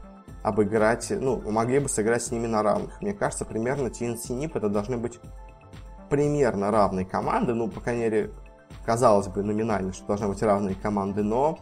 [0.44, 3.02] обыграть, ну, могли бы сыграть с ними на равных.
[3.02, 5.20] Мне кажется, примерно TNC Нип это должны быть
[6.10, 8.32] примерно равные команды, ну, по крайней мере,
[8.86, 11.60] казалось бы, номинально, что должны быть равные команды, но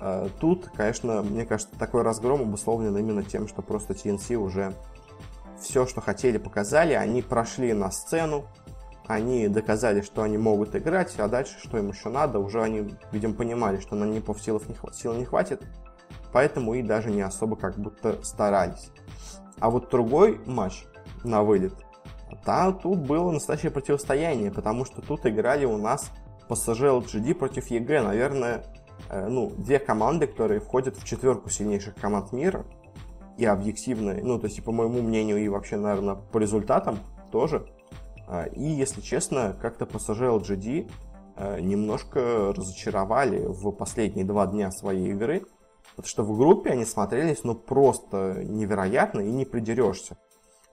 [0.00, 4.72] э, тут, конечно, мне кажется, такой разгром обусловлен именно тем, что просто TNC уже
[5.60, 8.44] все, что хотели, показали, они прошли на сцену,
[9.06, 13.34] они доказали, что они могут играть, а дальше, что им еще надо, уже они, видимо,
[13.34, 15.62] понимали, что на Непов силов не, сил не хватит,
[16.32, 18.90] поэтому и даже не особо как будто старались.
[19.58, 20.84] А вот другой матч
[21.24, 21.85] на вылет
[22.44, 26.10] да, тут было настоящее противостояние, потому что тут играли у нас
[26.48, 28.02] PSG LGD против EG.
[28.02, 28.64] Наверное,
[29.08, 32.64] э, ну, две команды, которые входят в четверку сильнейших команд мира.
[33.38, 36.98] И объективно, ну, то есть, и по моему мнению, и вообще, наверное, по результатам
[37.30, 37.66] тоже.
[38.26, 40.90] А, и, если честно, как-то PSG LGD
[41.36, 45.44] э, немножко разочаровали в последние два дня своей игры.
[45.94, 50.16] Потому что в группе они смотрелись, ну, просто невероятно и не придерешься.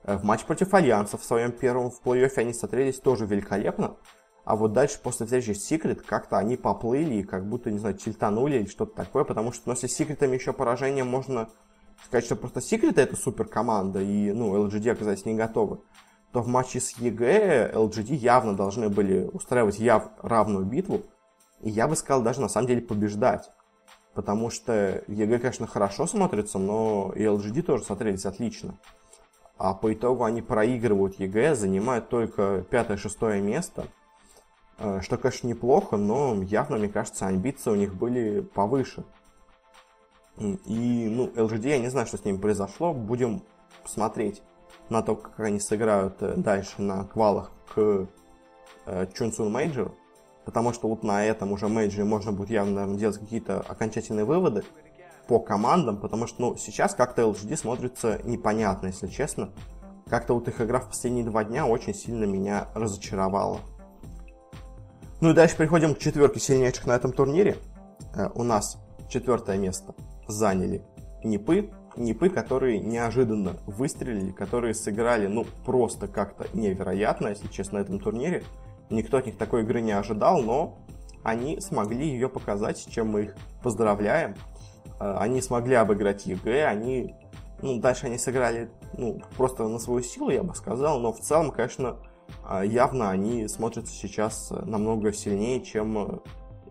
[0.04, 3.96] Э, в матч против Альянса в своем первом в плей-оффе они смотрелись тоже великолепно.
[4.44, 7.96] А вот дальше, после встречи с Секрет, как-то они поплыли и как будто, не знаю,
[7.96, 11.48] тильтанули или что-то такое, потому что, ну, если с Секретами еще поражение, можно
[12.04, 15.80] сказать, что просто Секреты это супер команда, и, ну, LGD оказались не готовы,
[16.32, 21.04] то в матче с EG LGD явно должны были устраивать яв равную битву,
[21.62, 23.50] и я бы сказал, даже на самом деле побеждать.
[24.12, 28.74] Потому что EG, конечно, хорошо смотрится, но и LGD тоже смотрелись отлично
[29.56, 33.86] а по итогу они проигрывают EG, занимают только пятое-шестое место,
[34.78, 39.04] э, что, конечно, неплохо, но явно, мне кажется, амбиции у них были повыше.
[40.36, 43.42] И, ну, LGD, я не знаю, что с ними произошло, будем
[43.84, 44.42] смотреть
[44.88, 48.08] на то, как они сыграют э, дальше на квалах к
[49.14, 49.94] Чунсун Мейджору,
[50.44, 54.62] потому что вот на этом уже мейджоре можно будет явно, наверное, делать какие-то окончательные выводы,
[55.26, 59.50] по командам, потому что, ну, сейчас как-то LGD смотрится непонятно, если честно.
[60.08, 63.60] Как-то вот их игра в последние два дня очень сильно меня разочаровала.
[65.20, 67.56] Ну и дальше переходим к четверке сильнейших на этом турнире.
[68.14, 68.78] Э, у нас
[69.08, 69.94] четвертое место
[70.28, 70.84] заняли
[71.22, 71.70] Нипы.
[71.96, 78.42] Нипы, которые неожиданно выстрелили, которые сыграли, ну, просто как-то невероятно, если честно, на этом турнире.
[78.90, 80.78] Никто от них такой игры не ожидал, но
[81.22, 84.34] они смогли ее показать, с чем мы их поздравляем.
[85.04, 87.14] Э, они смогли обыграть EG, они,
[87.60, 91.50] ну, дальше они сыграли, ну, просто на свою силу, я бы сказал, но в целом,
[91.50, 91.98] конечно,
[92.48, 96.22] э, явно они смотрятся сейчас намного сильнее, чем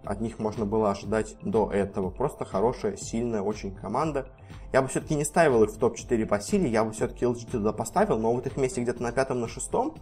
[0.03, 2.09] от них можно было ожидать до этого.
[2.09, 4.27] Просто хорошая, сильная очень команда.
[4.73, 7.71] Я бы все-таки не ставил их в топ-4 по силе, я бы все-таки LGD туда
[7.71, 9.95] поставил, но вот их месте где-то на пятом, на шестом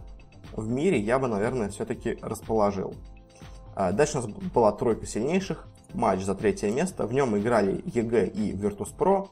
[0.54, 2.94] в мире я бы, наверное, все-таки расположил.
[3.74, 7.06] Дальше у нас была тройка сильнейших, матч за третье место.
[7.06, 9.28] В нем играли EG и Virtus.pro.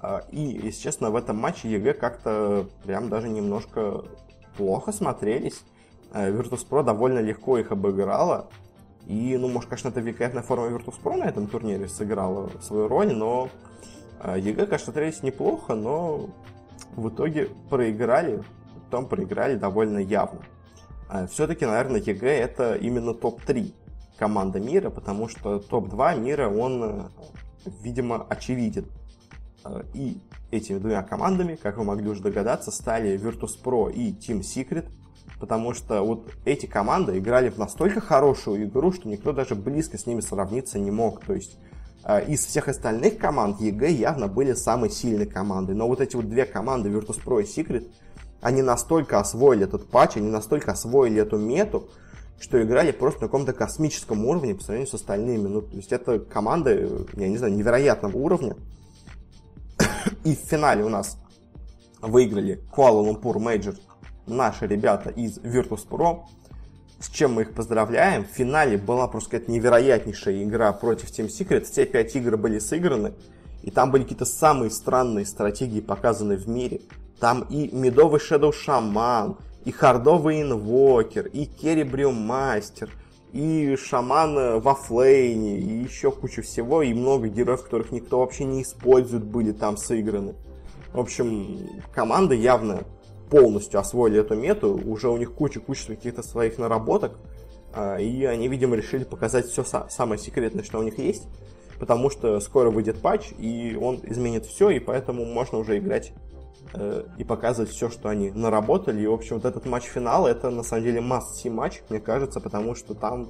[0.00, 4.04] А, и, если честно, в этом матче EG как-то прям даже немножко
[4.56, 5.62] плохо смотрелись.
[6.12, 8.48] А, Virtus.pro довольно легко их обыграла.
[9.06, 13.50] И, ну, может, конечно, это великолепная форма Virtus.pro на этом турнире сыграла свою роль, но
[14.24, 16.30] EG, конечно, смотрелись неплохо, но
[16.96, 18.42] в итоге проиграли,
[18.84, 20.40] потом проиграли довольно явно.
[21.30, 23.74] Все-таки, наверное, EG это именно топ-3
[24.18, 27.02] команда мира, потому что топ-2 мира, он, э,
[27.82, 28.86] видимо, очевиден.
[29.64, 30.18] Э, и
[30.50, 34.88] этими двумя командами, как вы могли уже догадаться, стали Virtus.pro и Team Secret,
[35.40, 40.06] потому что вот эти команды играли в настолько хорошую игру, что никто даже близко с
[40.06, 41.24] ними сравниться не мог.
[41.24, 41.58] То есть
[42.04, 45.74] э, из всех остальных команд EG явно были самой сильной командой.
[45.74, 47.90] Но вот эти вот две команды, Virtus.pro и Secret,
[48.40, 51.88] они настолько освоили этот патч, они настолько освоили эту мету,
[52.44, 55.48] что играли просто на каком-то космическом уровне по сравнению с остальными.
[55.48, 58.54] Ну, то есть это команды, я не знаю, невероятного уровня.
[60.24, 61.16] И в финале у нас
[62.02, 63.78] выиграли Kuala-Lumpur Major
[64.26, 66.24] наши ребята из Virtus.pro,
[67.00, 68.26] с чем мы их поздравляем.
[68.26, 71.64] В финале была просто какая-то невероятнейшая игра против Team Secret.
[71.64, 73.14] Все пять игр были сыграны,
[73.62, 76.82] и там были какие-то самые странные стратегии показаны в мире.
[77.20, 82.90] Там и медовый Shadow Shaman, и хардовый инвокер, и керри брюмастер,
[83.32, 88.62] и шаман во флейне, и еще куча всего, и много героев, которых никто вообще не
[88.62, 90.34] использует, были там сыграны.
[90.92, 91.58] В общем,
[91.92, 92.84] команда явно
[93.30, 97.18] полностью освоили эту мету, уже у них куча-куча каких-то своих наработок,
[97.72, 101.26] а, и они, видимо, решили показать все самое секретное, что у них есть,
[101.80, 106.12] потому что скоро выйдет патч, и он изменит все, и поэтому можно уже играть
[106.72, 109.02] Э, и показывать все, что они наработали.
[109.02, 112.40] И, в общем, вот этот матч финала, это на самом деле must-see матч, мне кажется,
[112.40, 113.28] потому что там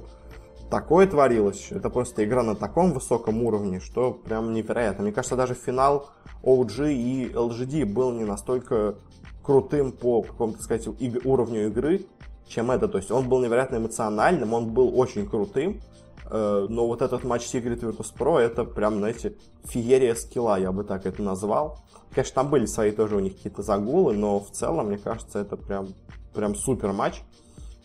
[0.69, 1.67] такое творилось.
[1.71, 5.03] Это просто игра на таком высоком уровне, что прям невероятно.
[5.03, 6.09] Мне кажется, даже финал
[6.43, 8.95] OG и LGD был не настолько
[9.43, 10.87] крутым по какому-то, сказать,
[11.23, 12.05] уровню игры,
[12.47, 12.87] чем это.
[12.87, 15.81] То есть он был невероятно эмоциональным, он был очень крутым,
[16.29, 21.05] но вот этот матч Secret Virtus Pro это прям, знаете, феерия скилла, я бы так
[21.05, 21.79] это назвал.
[22.15, 25.57] Конечно, там были свои тоже у них какие-то загулы, но в целом, мне кажется, это
[25.57, 25.89] прям,
[26.33, 27.21] прям супер матч.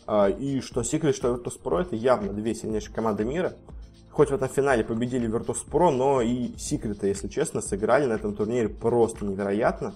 [0.07, 3.55] А, и что Secret, что Virtus.pro, это явно две сильнейшие команды мира.
[4.11, 8.69] Хоть в этом финале победили Virtus.pro, но и Secret, если честно, сыграли на этом турнире
[8.69, 9.95] просто невероятно.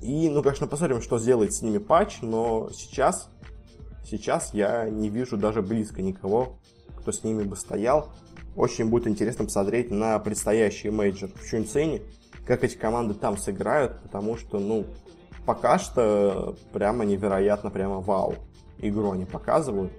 [0.00, 3.30] И, ну, конечно, посмотрим, что сделает с ними патч, но сейчас,
[4.04, 6.58] сейчас я не вижу даже близко никого,
[7.02, 8.10] кто с ними бы стоял.
[8.56, 12.02] Очень будет интересно посмотреть на предстоящий мейджор в Чунцине
[12.46, 14.86] как эти команды там сыграют, потому что, ну,
[15.46, 18.34] пока что прямо невероятно, прямо вау
[18.78, 19.92] игру они показывают.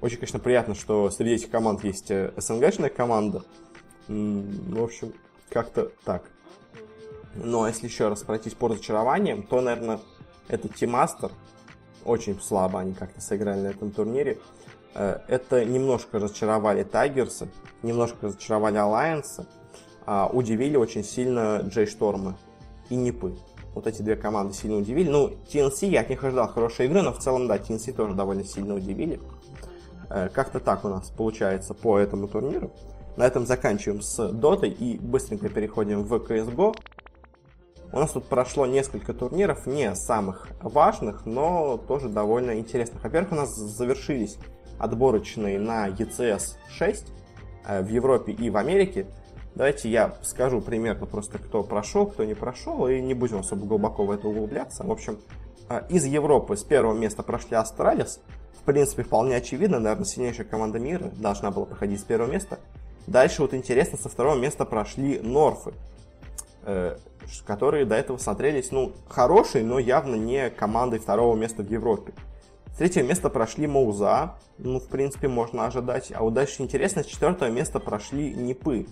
[0.00, 3.42] Очень, конечно, приятно, что среди этих команд есть э, СНГшная команда.
[4.08, 5.14] Ну, в общем,
[5.48, 6.24] как-то так.
[7.36, 10.00] Но ну, а если еще раз пройтись по разочарованиям, то, наверное,
[10.48, 11.30] это Тимастер.
[12.04, 14.38] Очень слабо они как-то сыграли на этом турнире.
[14.94, 17.48] Э, это немножко разочаровали Тайгерсы,
[17.82, 19.46] немножко разочаровали Алайенсы
[20.06, 22.34] а, удивили очень сильно Джей Штормы
[22.90, 23.36] и Нипы.
[23.74, 25.08] Вот эти две команды сильно удивили.
[25.08, 28.44] Ну, TNC, я от них ожидал хорошей игры, но в целом, да, TNC тоже довольно
[28.44, 29.20] сильно удивили.
[30.10, 32.70] Э, как-то так у нас получается по этому турниру.
[33.16, 36.76] На этом заканчиваем с Дотой и быстренько переходим в CSGO.
[37.92, 43.02] У нас тут прошло несколько турниров, не самых важных, но тоже довольно интересных.
[43.04, 44.36] Во-первых, у нас завершились
[44.78, 47.06] отборочные на ECS 6
[47.66, 49.06] э, в Европе и в Америке.
[49.54, 54.04] Давайте я скажу примерно просто, кто прошел, кто не прошел, и не будем особо глубоко
[54.04, 54.82] в это углубляться.
[54.84, 55.18] В общем,
[55.68, 58.20] а, из Европы с первого места прошли Astralis.
[58.60, 62.58] В принципе, вполне очевидно, наверное, сильнейшая команда мира должна была проходить с первого места.
[63.06, 65.74] Дальше вот интересно, со второго места прошли Норфы,
[66.64, 66.96] э,
[67.46, 72.12] которые до этого смотрелись, ну, хорошие, но явно не командой второго места в Европе.
[72.74, 76.10] С третьего места прошли Мауза, ну, в принципе, можно ожидать.
[76.12, 78.88] А вот дальше интересно, с четвертого места прошли Нипы.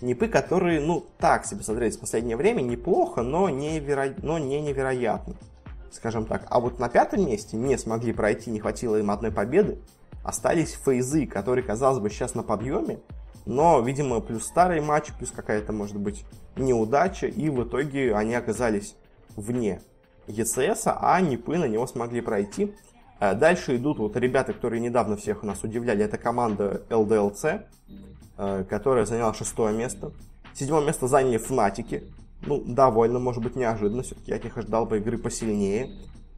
[0.00, 4.14] Непы, которые, ну, так себе смотрелись в последнее время, неплохо, но не, веро...
[4.22, 5.34] но не невероятно,
[5.90, 6.46] скажем так.
[6.48, 9.78] А вот на пятом месте не смогли пройти, не хватило им одной победы,
[10.22, 13.00] остались фейзы, которые, казалось бы, сейчас на подъеме,
[13.46, 16.24] но, видимо, плюс старый матч, плюс какая-то, может быть,
[16.54, 18.94] неудача, и в итоге они оказались
[19.34, 19.80] вне
[20.28, 22.72] ЕЦС, а Непы на него смогли пройти.
[23.20, 26.04] Э, дальше идут вот ребята, которые недавно всех у нас удивляли.
[26.04, 27.62] Это команда LDLC,
[28.36, 30.12] э, которая заняла шестое место.
[30.54, 32.04] Седьмое место заняли Фнатики.
[32.46, 34.02] Ну, довольно, может быть, неожиданно.
[34.02, 35.90] Все-таки я от них ожидал бы игры посильнее.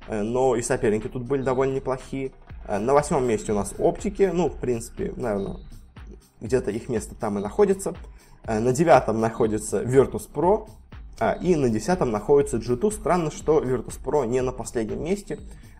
[0.08, 2.32] Э, но и соперники тут были довольно неплохие.
[2.68, 4.30] На восьмом месте у нас Оптики.
[4.32, 5.58] Ну, в принципе, наверное,
[6.40, 7.94] где-то их место там и находится.
[8.44, 10.68] На девятом находится Virtus Pro.
[11.42, 12.90] И на десятом находится G2.
[12.90, 15.38] Странно, что Virtus Pro не на последнем месте.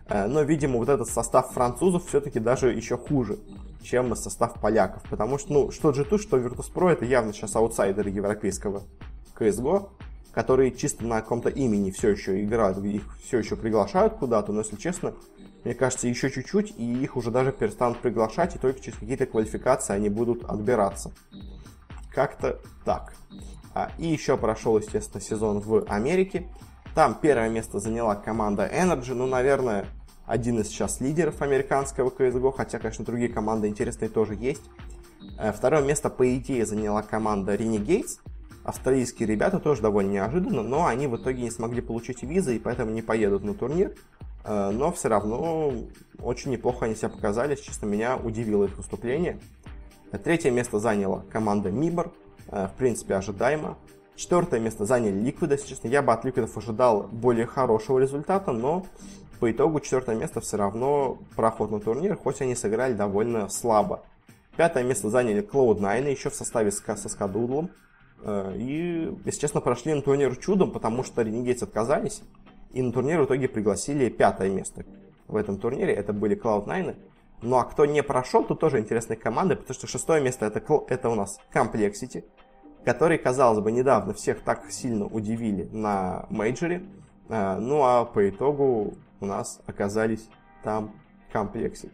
[0.09, 3.39] Э, но, видимо, вот этот состав французов все-таки даже еще хуже,
[3.83, 5.03] чем состав поляков.
[5.09, 8.83] Потому что, ну, что G2, что Virtus.pro это явно сейчас аутсайдеры европейского
[9.37, 9.89] CSGO,
[10.31, 14.75] которые чисто на каком-то имени все еще играют, их все еще приглашают куда-то, но, если
[14.75, 15.13] честно,
[15.63, 19.93] мне кажется, еще чуть-чуть, и их уже даже перестанут приглашать, и только через какие-то квалификации
[19.93, 21.11] они будут отбираться.
[22.11, 23.13] Как-то так.
[23.73, 26.47] А, и еще прошел, естественно, сезон в Америке.
[26.97, 29.85] Там первое место заняла команда Energy, ну, наверное,
[30.25, 34.63] один из сейчас лидеров американского CSGO, хотя, конечно, другие команды интересные тоже есть.
[35.37, 38.17] Э, второе место, по идее, заняла команда Renegades.
[38.63, 42.89] Австралийские ребята тоже довольно неожиданно, но они в итоге не смогли получить визы и поэтому
[42.89, 43.93] не поедут на турнир.
[44.43, 45.71] Э, но все равно
[46.19, 49.37] очень неплохо они себя показали, честно, меня удивило их выступление.
[50.23, 52.11] Третье место заняла команда Мибор,
[52.47, 53.77] э, в принципе, ожидаемо.
[54.17, 55.53] Четвертое место заняли Ликвиды.
[55.53, 58.83] Если честно, я бы от Ликвидов ожидал более хорошего результата, но
[59.39, 64.03] по итогу четвертое место все равно проход на турнир, хоть они сыграли довольно слабо.
[64.55, 67.69] Пятое место заняли Cloud9 еще в составе со Скадудлом.
[68.23, 72.23] Э, и, если честно, прошли на турнир чудом, потому что Renegades отказались.
[72.71, 74.83] И на турнир в итоге пригласили пятое место
[75.27, 75.93] в этом турнире.
[75.93, 76.95] Это были Cloud9.
[77.43, 81.09] Ну а кто не прошел, то тоже интересные команды, потому что шестое место это, это
[81.09, 82.23] у нас Complexity,
[82.87, 86.85] которые, казалось бы, недавно всех так сильно удивили на мейджоре.
[87.27, 90.29] Э, ну а по итогу у нас оказались
[90.63, 90.95] там
[91.33, 91.91] комплексити.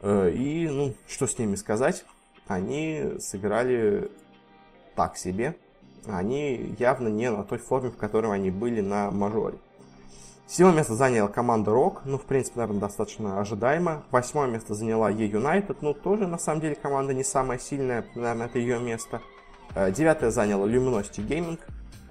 [0.00, 2.06] Э, и, ну, что с ними сказать?
[2.46, 4.10] Они сыграли
[4.94, 5.56] так себе.
[6.06, 9.58] Они явно не на той форме, в которой они были на мажоре.
[10.48, 14.04] Седьмое место заняла команда Рок, ну, в принципе, наверное, достаточно ожидаемо.
[14.10, 18.58] Восьмое место заняла E-United, ну, тоже, на самом деле, команда не самая сильная, наверное, это
[18.58, 19.20] ее место.
[19.74, 21.58] Э, девятое заняла Luminosity Gaming,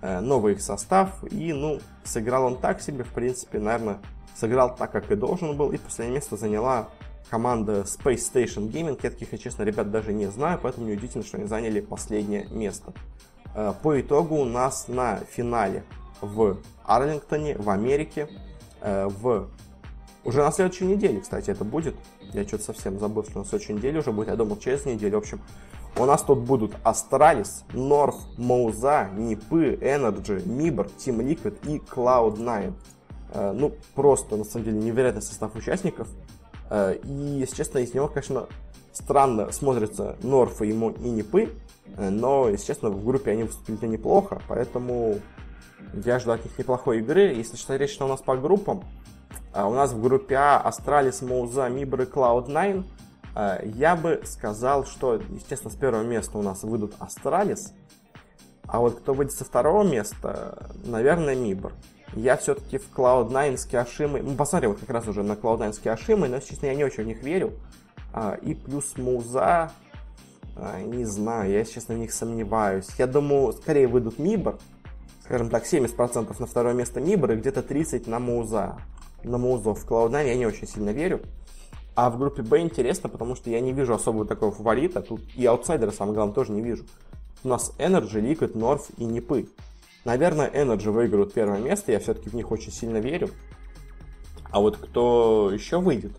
[0.07, 3.97] Э, новый их состав, и, ну, сыграл он так себе, в принципе, наверное,
[4.35, 6.89] сыграл так, как и должен был, и последнее место заняла
[7.31, 11.47] команда Space Station Gaming, я таких, честно, ребят даже не знаю, поэтому неудивительно, что они
[11.47, 12.93] заняли последнее место.
[13.55, 15.83] Э, по итогу у нас на финале
[16.21, 18.29] в Арлингтоне, в Америке,
[18.81, 19.47] э, в...
[20.23, 21.95] Уже на следующей неделе, кстати, это будет.
[22.33, 24.29] Я что-то совсем забыл, что на следующей неделе уже будет.
[24.29, 25.15] Я думал, через неделю.
[25.15, 25.39] В общем,
[25.97, 32.73] у нас тут будут Astralis, North, Моуза, Нипы, Energy, Mibor, Team Liquid и Cloud9.
[33.33, 36.07] Э, ну, просто, на самом деле, невероятный состав участников.
[36.69, 38.47] Э, и, если честно, из него, конечно,
[38.93, 41.53] странно смотрятся Норф и, и Нипы,
[41.97, 45.19] но, если честно, в группе они выступили неплохо, поэтому
[45.93, 47.33] я жду от них неплохой игры.
[47.33, 48.83] Если что речь что у нас по группам,
[49.53, 52.85] у нас в группе А Astralis, Моуза, Mibor и Cloud9
[53.35, 57.73] Э, я бы сказал, что, естественно, с первого места у нас выйдут Astralis,
[58.63, 61.73] а вот кто выйдет со второго места, наверное, MIBR.
[62.13, 65.79] Я все-таки в Cloud9 с Киошимой, ну, посмотрим вот как раз уже на Cloud9 с
[65.79, 67.53] Киошимой, но, честно, я не очень в них верю.
[68.13, 69.71] А, и плюс Мауза,
[70.55, 72.87] а, не знаю, я, честно, в них сомневаюсь.
[72.97, 74.59] Я думаю, скорее выйдут MIBR,
[75.25, 78.77] скажем так, 70% на второе место MIBR и где-то 30% на Мауза.
[79.23, 81.21] На Музу в Cloud9 я не очень сильно верю.
[81.95, 85.01] А в группе Б интересно, потому что я не вижу особого такого фаворита.
[85.01, 86.85] Тут и аутсайдера, самое главное, тоже не вижу.
[87.43, 89.47] У нас Energy, Liquid, North и Нипы.
[90.03, 93.31] Наверное, Energy выиграют первое место, я все-таки в них очень сильно верю.
[94.51, 96.11] А вот кто еще выйдет?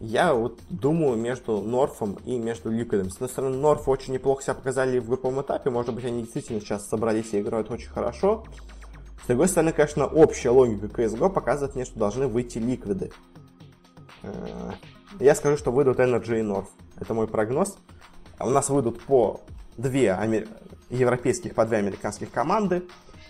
[0.00, 3.10] Я вот думаю между Норфом и между Ликвидом.
[3.10, 5.68] С одной стороны, Норф очень неплохо себя показали в групповом этапе.
[5.68, 8.44] Может быть, они действительно сейчас собрались и играют очень хорошо.
[9.22, 13.12] С другой стороны, конечно, общая логика CSGO показывает мне, что должны выйти ликвиды.
[14.22, 14.72] Э,
[15.20, 16.68] я скажу, что выйдут Energy и North.
[16.98, 17.76] Это мой прогноз.
[18.38, 19.42] У нас выйдут по
[19.76, 20.48] две амер...
[20.88, 22.84] европейских, по две американских команды.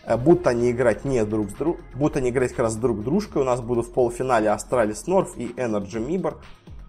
[0.05, 3.43] Э, будут они играть не друг с другом, будут они играть как раз друг дружкой.
[3.43, 6.37] У нас будут в полуфинале Astralis North и Energy Mibor.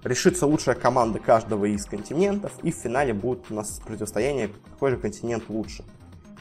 [0.04, 2.52] Решится лучшая команда каждого из континентов.
[2.64, 5.84] И в финале будет у нас противостояние, какой же континент лучше.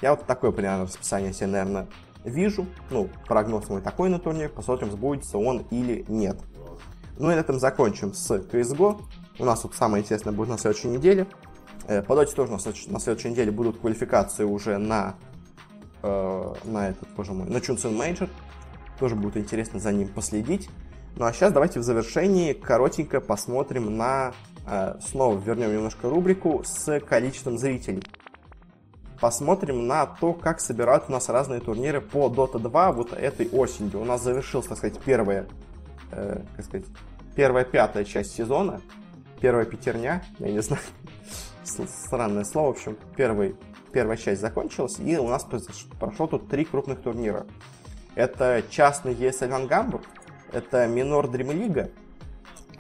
[0.01, 1.87] Я вот такое примерно расписание себе, наверное,
[2.25, 2.67] вижу.
[2.91, 4.49] Ну, прогноз мой такой на турнир.
[4.49, 6.39] Посмотрим, сбудется он или нет.
[7.19, 9.03] Ну и на этом закончим с CSGO.
[9.39, 11.27] У нас тут самое интересное будет на следующей неделе.
[11.87, 15.17] Э, по доте тоже на следующей неделе будут квалификации уже на
[16.03, 18.29] э, на этот, боже мой, на Чунцин Мейджор.
[18.99, 20.69] Тоже будет интересно за ним последить.
[21.17, 24.33] Ну а сейчас давайте в завершении коротенько посмотрим на...
[24.67, 28.03] Э, снова вернем немножко рубрику с количеством зрителей.
[29.21, 34.01] Посмотрим на то, как собирают у нас разные турниры по Dota 2 вот этой осенью.
[34.01, 35.47] У нас завершилась, так сказать, первая,
[36.13, 36.87] э, как сказать,
[37.35, 38.81] первая пятая часть сезона.
[39.41, 40.83] Первая пятерня, я не знаю,
[41.65, 43.57] странное слово, в общем, первый,
[43.93, 45.47] первая часть закончилась, и у нас
[45.99, 47.47] прошло тут три крупных турнира.
[48.15, 50.05] Это частный ESL Гамбург,
[50.53, 51.91] это Минор League,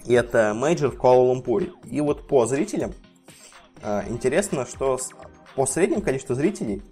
[0.04, 1.72] и это мейджор в Куала-Лумпуре.
[1.84, 2.92] И вот по зрителям,
[3.82, 4.98] э, интересно, что
[5.54, 6.82] по среднему количеству зрителей,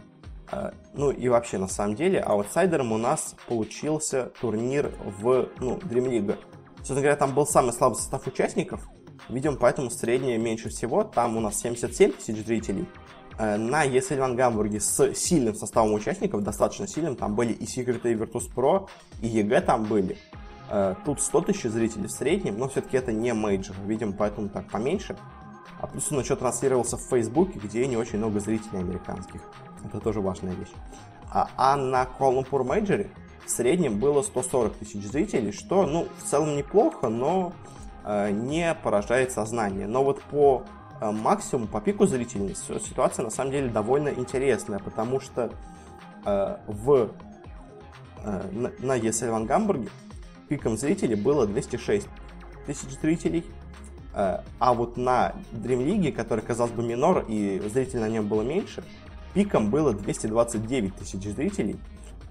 [0.53, 6.09] э, ну и вообще на самом деле, аутсайдером у нас получился турнир в ну, Dream
[6.09, 6.39] League.
[6.79, 8.87] Собственно говоря, там был самый слабый состав участников,
[9.29, 12.87] видимо, поэтому среднее меньше всего, там у нас 77 тысяч зрителей.
[13.39, 18.15] Э, на ESL Гамбурге с сильным составом участников, достаточно сильным, там были и Secret, и
[18.15, 18.89] Virtus Pro,
[19.23, 20.19] и EG там были.
[20.71, 24.69] Э, тут 100 тысяч зрителей в среднем, но все-таки это не мейджор, видимо, поэтому так
[24.69, 25.17] поменьше.
[25.81, 29.41] А плюс он еще транслировался в Фейсбуке, где не очень много зрителей американских.
[29.85, 30.73] Это тоже важная вещь.
[31.31, 33.09] А, а на Lumpur Major
[33.47, 37.53] в среднем было 140 тысяч зрителей, что, ну, в целом неплохо, но
[38.05, 39.87] э, не поражает сознание.
[39.87, 40.65] Но вот по
[41.01, 45.51] э, максимуму, по пику зрителей ситуация на самом деле довольно интересная, потому что
[46.25, 47.11] э, в,
[48.25, 49.89] э, на, на ESL Гамбурге
[50.49, 52.09] пиком зрителей было 206
[52.67, 53.45] тысяч зрителей,
[54.15, 58.83] а вот на Dream League, который, казалось бы, минор, и зрителей на нем было меньше,
[59.33, 61.79] пиком было 229 тысяч зрителей.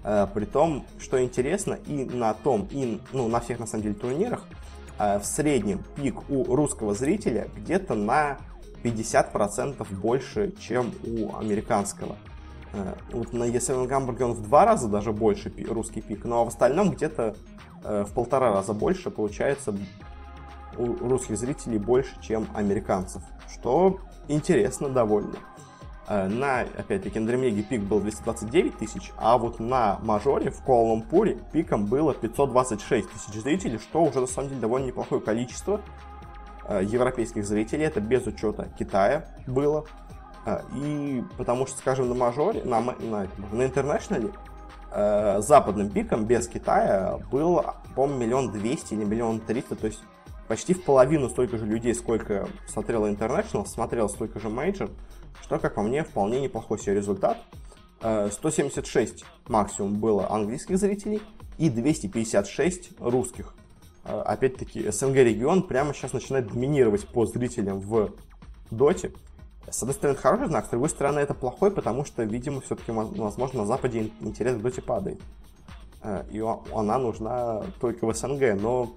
[0.02, 4.44] При том, что интересно, и на том, и ну, на всех, на самом деле, турнирах,
[4.98, 8.38] в среднем пик у русского зрителя где-то на
[8.82, 12.16] 50% больше, чем у американского.
[13.12, 16.90] Вот на ESL Гамбурге он в два раза даже больше русский пик, но в остальном
[16.90, 17.34] где-то
[17.84, 19.76] Э, в полтора раза больше, получается
[20.76, 23.22] у русских зрителей больше, чем американцев,
[23.52, 23.98] что
[24.28, 25.36] интересно довольно.
[26.08, 31.86] Э, на, опять-таки, на пик был 229 тысяч, а вот на мажоре в Куала-Лумпуре пиком
[31.86, 35.80] было 526 тысяч зрителей, что уже на самом деле довольно неплохое количество э,
[36.68, 39.86] европейских зрителей, это без учета Китая было.
[40.76, 44.30] И потому что, скажем, на мажоре, на, на, на интернешнале
[44.90, 47.64] э, западным пиком без Китая был,
[47.94, 50.00] по-моему, миллион двести или миллион триста, то есть
[50.46, 54.90] почти в половину столько же людей, сколько смотрел International, смотрел столько же Major,
[55.42, 57.38] что, как по мне, вполне неплохой себе результат.
[58.00, 61.20] 176 э, максимум было английских зрителей
[61.58, 63.54] и 256 русских.
[64.08, 68.10] Э, опять-таки, СНГ регион прямо сейчас начинает доминировать по зрителям в
[68.70, 69.12] Доте.
[69.70, 72.90] С одной стороны, это хороший знак, с другой стороны, это плохой, потому что, видимо, все-таки,
[72.90, 75.20] возможно, на Западе интерес к доте падает.
[76.02, 76.42] Э, и
[76.74, 78.96] она нужна только в СНГ, но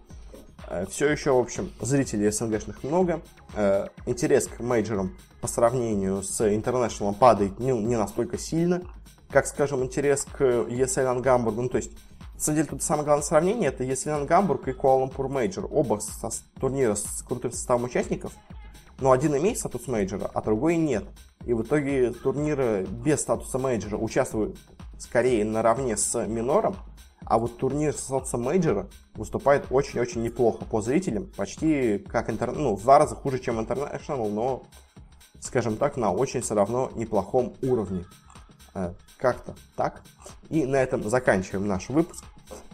[0.70, 3.22] э, все еще, в общем, зрителей СНГшных много.
[3.54, 8.82] Э, интерес к мейджорам по сравнению с интернешнлом падает не, настолько сильно,
[9.30, 11.64] как, скажем, интерес к ESL Гамбургу.
[11.64, 11.92] Ну, то есть,
[12.44, 15.68] самом деле, тут самое главное сравнение это ESL Гамбург и Куала-Лумпур Мейджор.
[15.72, 16.30] Оба со,
[16.60, 18.34] турнира с крутым составом участников–
[19.02, 21.04] но один имеет статус мейджора, а другой нет.
[21.46, 24.58] И в итоге турниры без статуса мейджора участвуют
[25.00, 26.76] скорее наравне с минором,
[27.26, 32.52] а вот турнир с статусом мейджора выступает очень-очень неплохо по зрителям, почти как интер...
[32.52, 34.64] ну, в два раза хуже, чем International, но,
[35.40, 38.06] скажем так, на очень все равно неплохом уровне.
[38.74, 40.02] Э, как-то так.
[40.50, 42.24] И на этом заканчиваем наш выпуск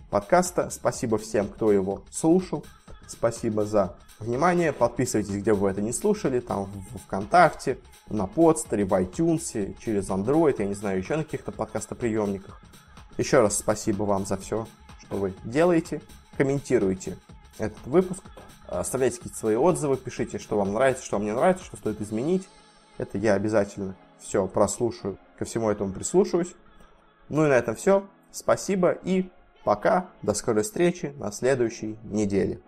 [0.09, 0.69] подкаста.
[0.69, 2.65] Спасибо всем, кто его слушал.
[3.07, 4.73] Спасибо за внимание.
[4.73, 7.77] Подписывайтесь, где бы вы это не слушали, там в ВКонтакте,
[8.09, 12.61] на подстере, в iTunes, через Android, я не знаю, еще на каких-то подкастоприемниках.
[13.17, 14.67] Еще раз спасибо вам за все,
[14.99, 16.01] что вы делаете.
[16.37, 17.17] Комментируйте
[17.57, 18.23] этот выпуск,
[18.67, 22.47] оставляйте какие-то свои отзывы, пишите, что вам нравится, что вам не нравится, что стоит изменить.
[22.97, 26.55] Это я обязательно все прослушаю, ко всему этому прислушаюсь.
[27.29, 28.07] Ну и на этом все.
[28.31, 29.29] Спасибо и
[29.63, 30.09] пока.
[30.21, 32.59] До скорой встречи на следующей неделе.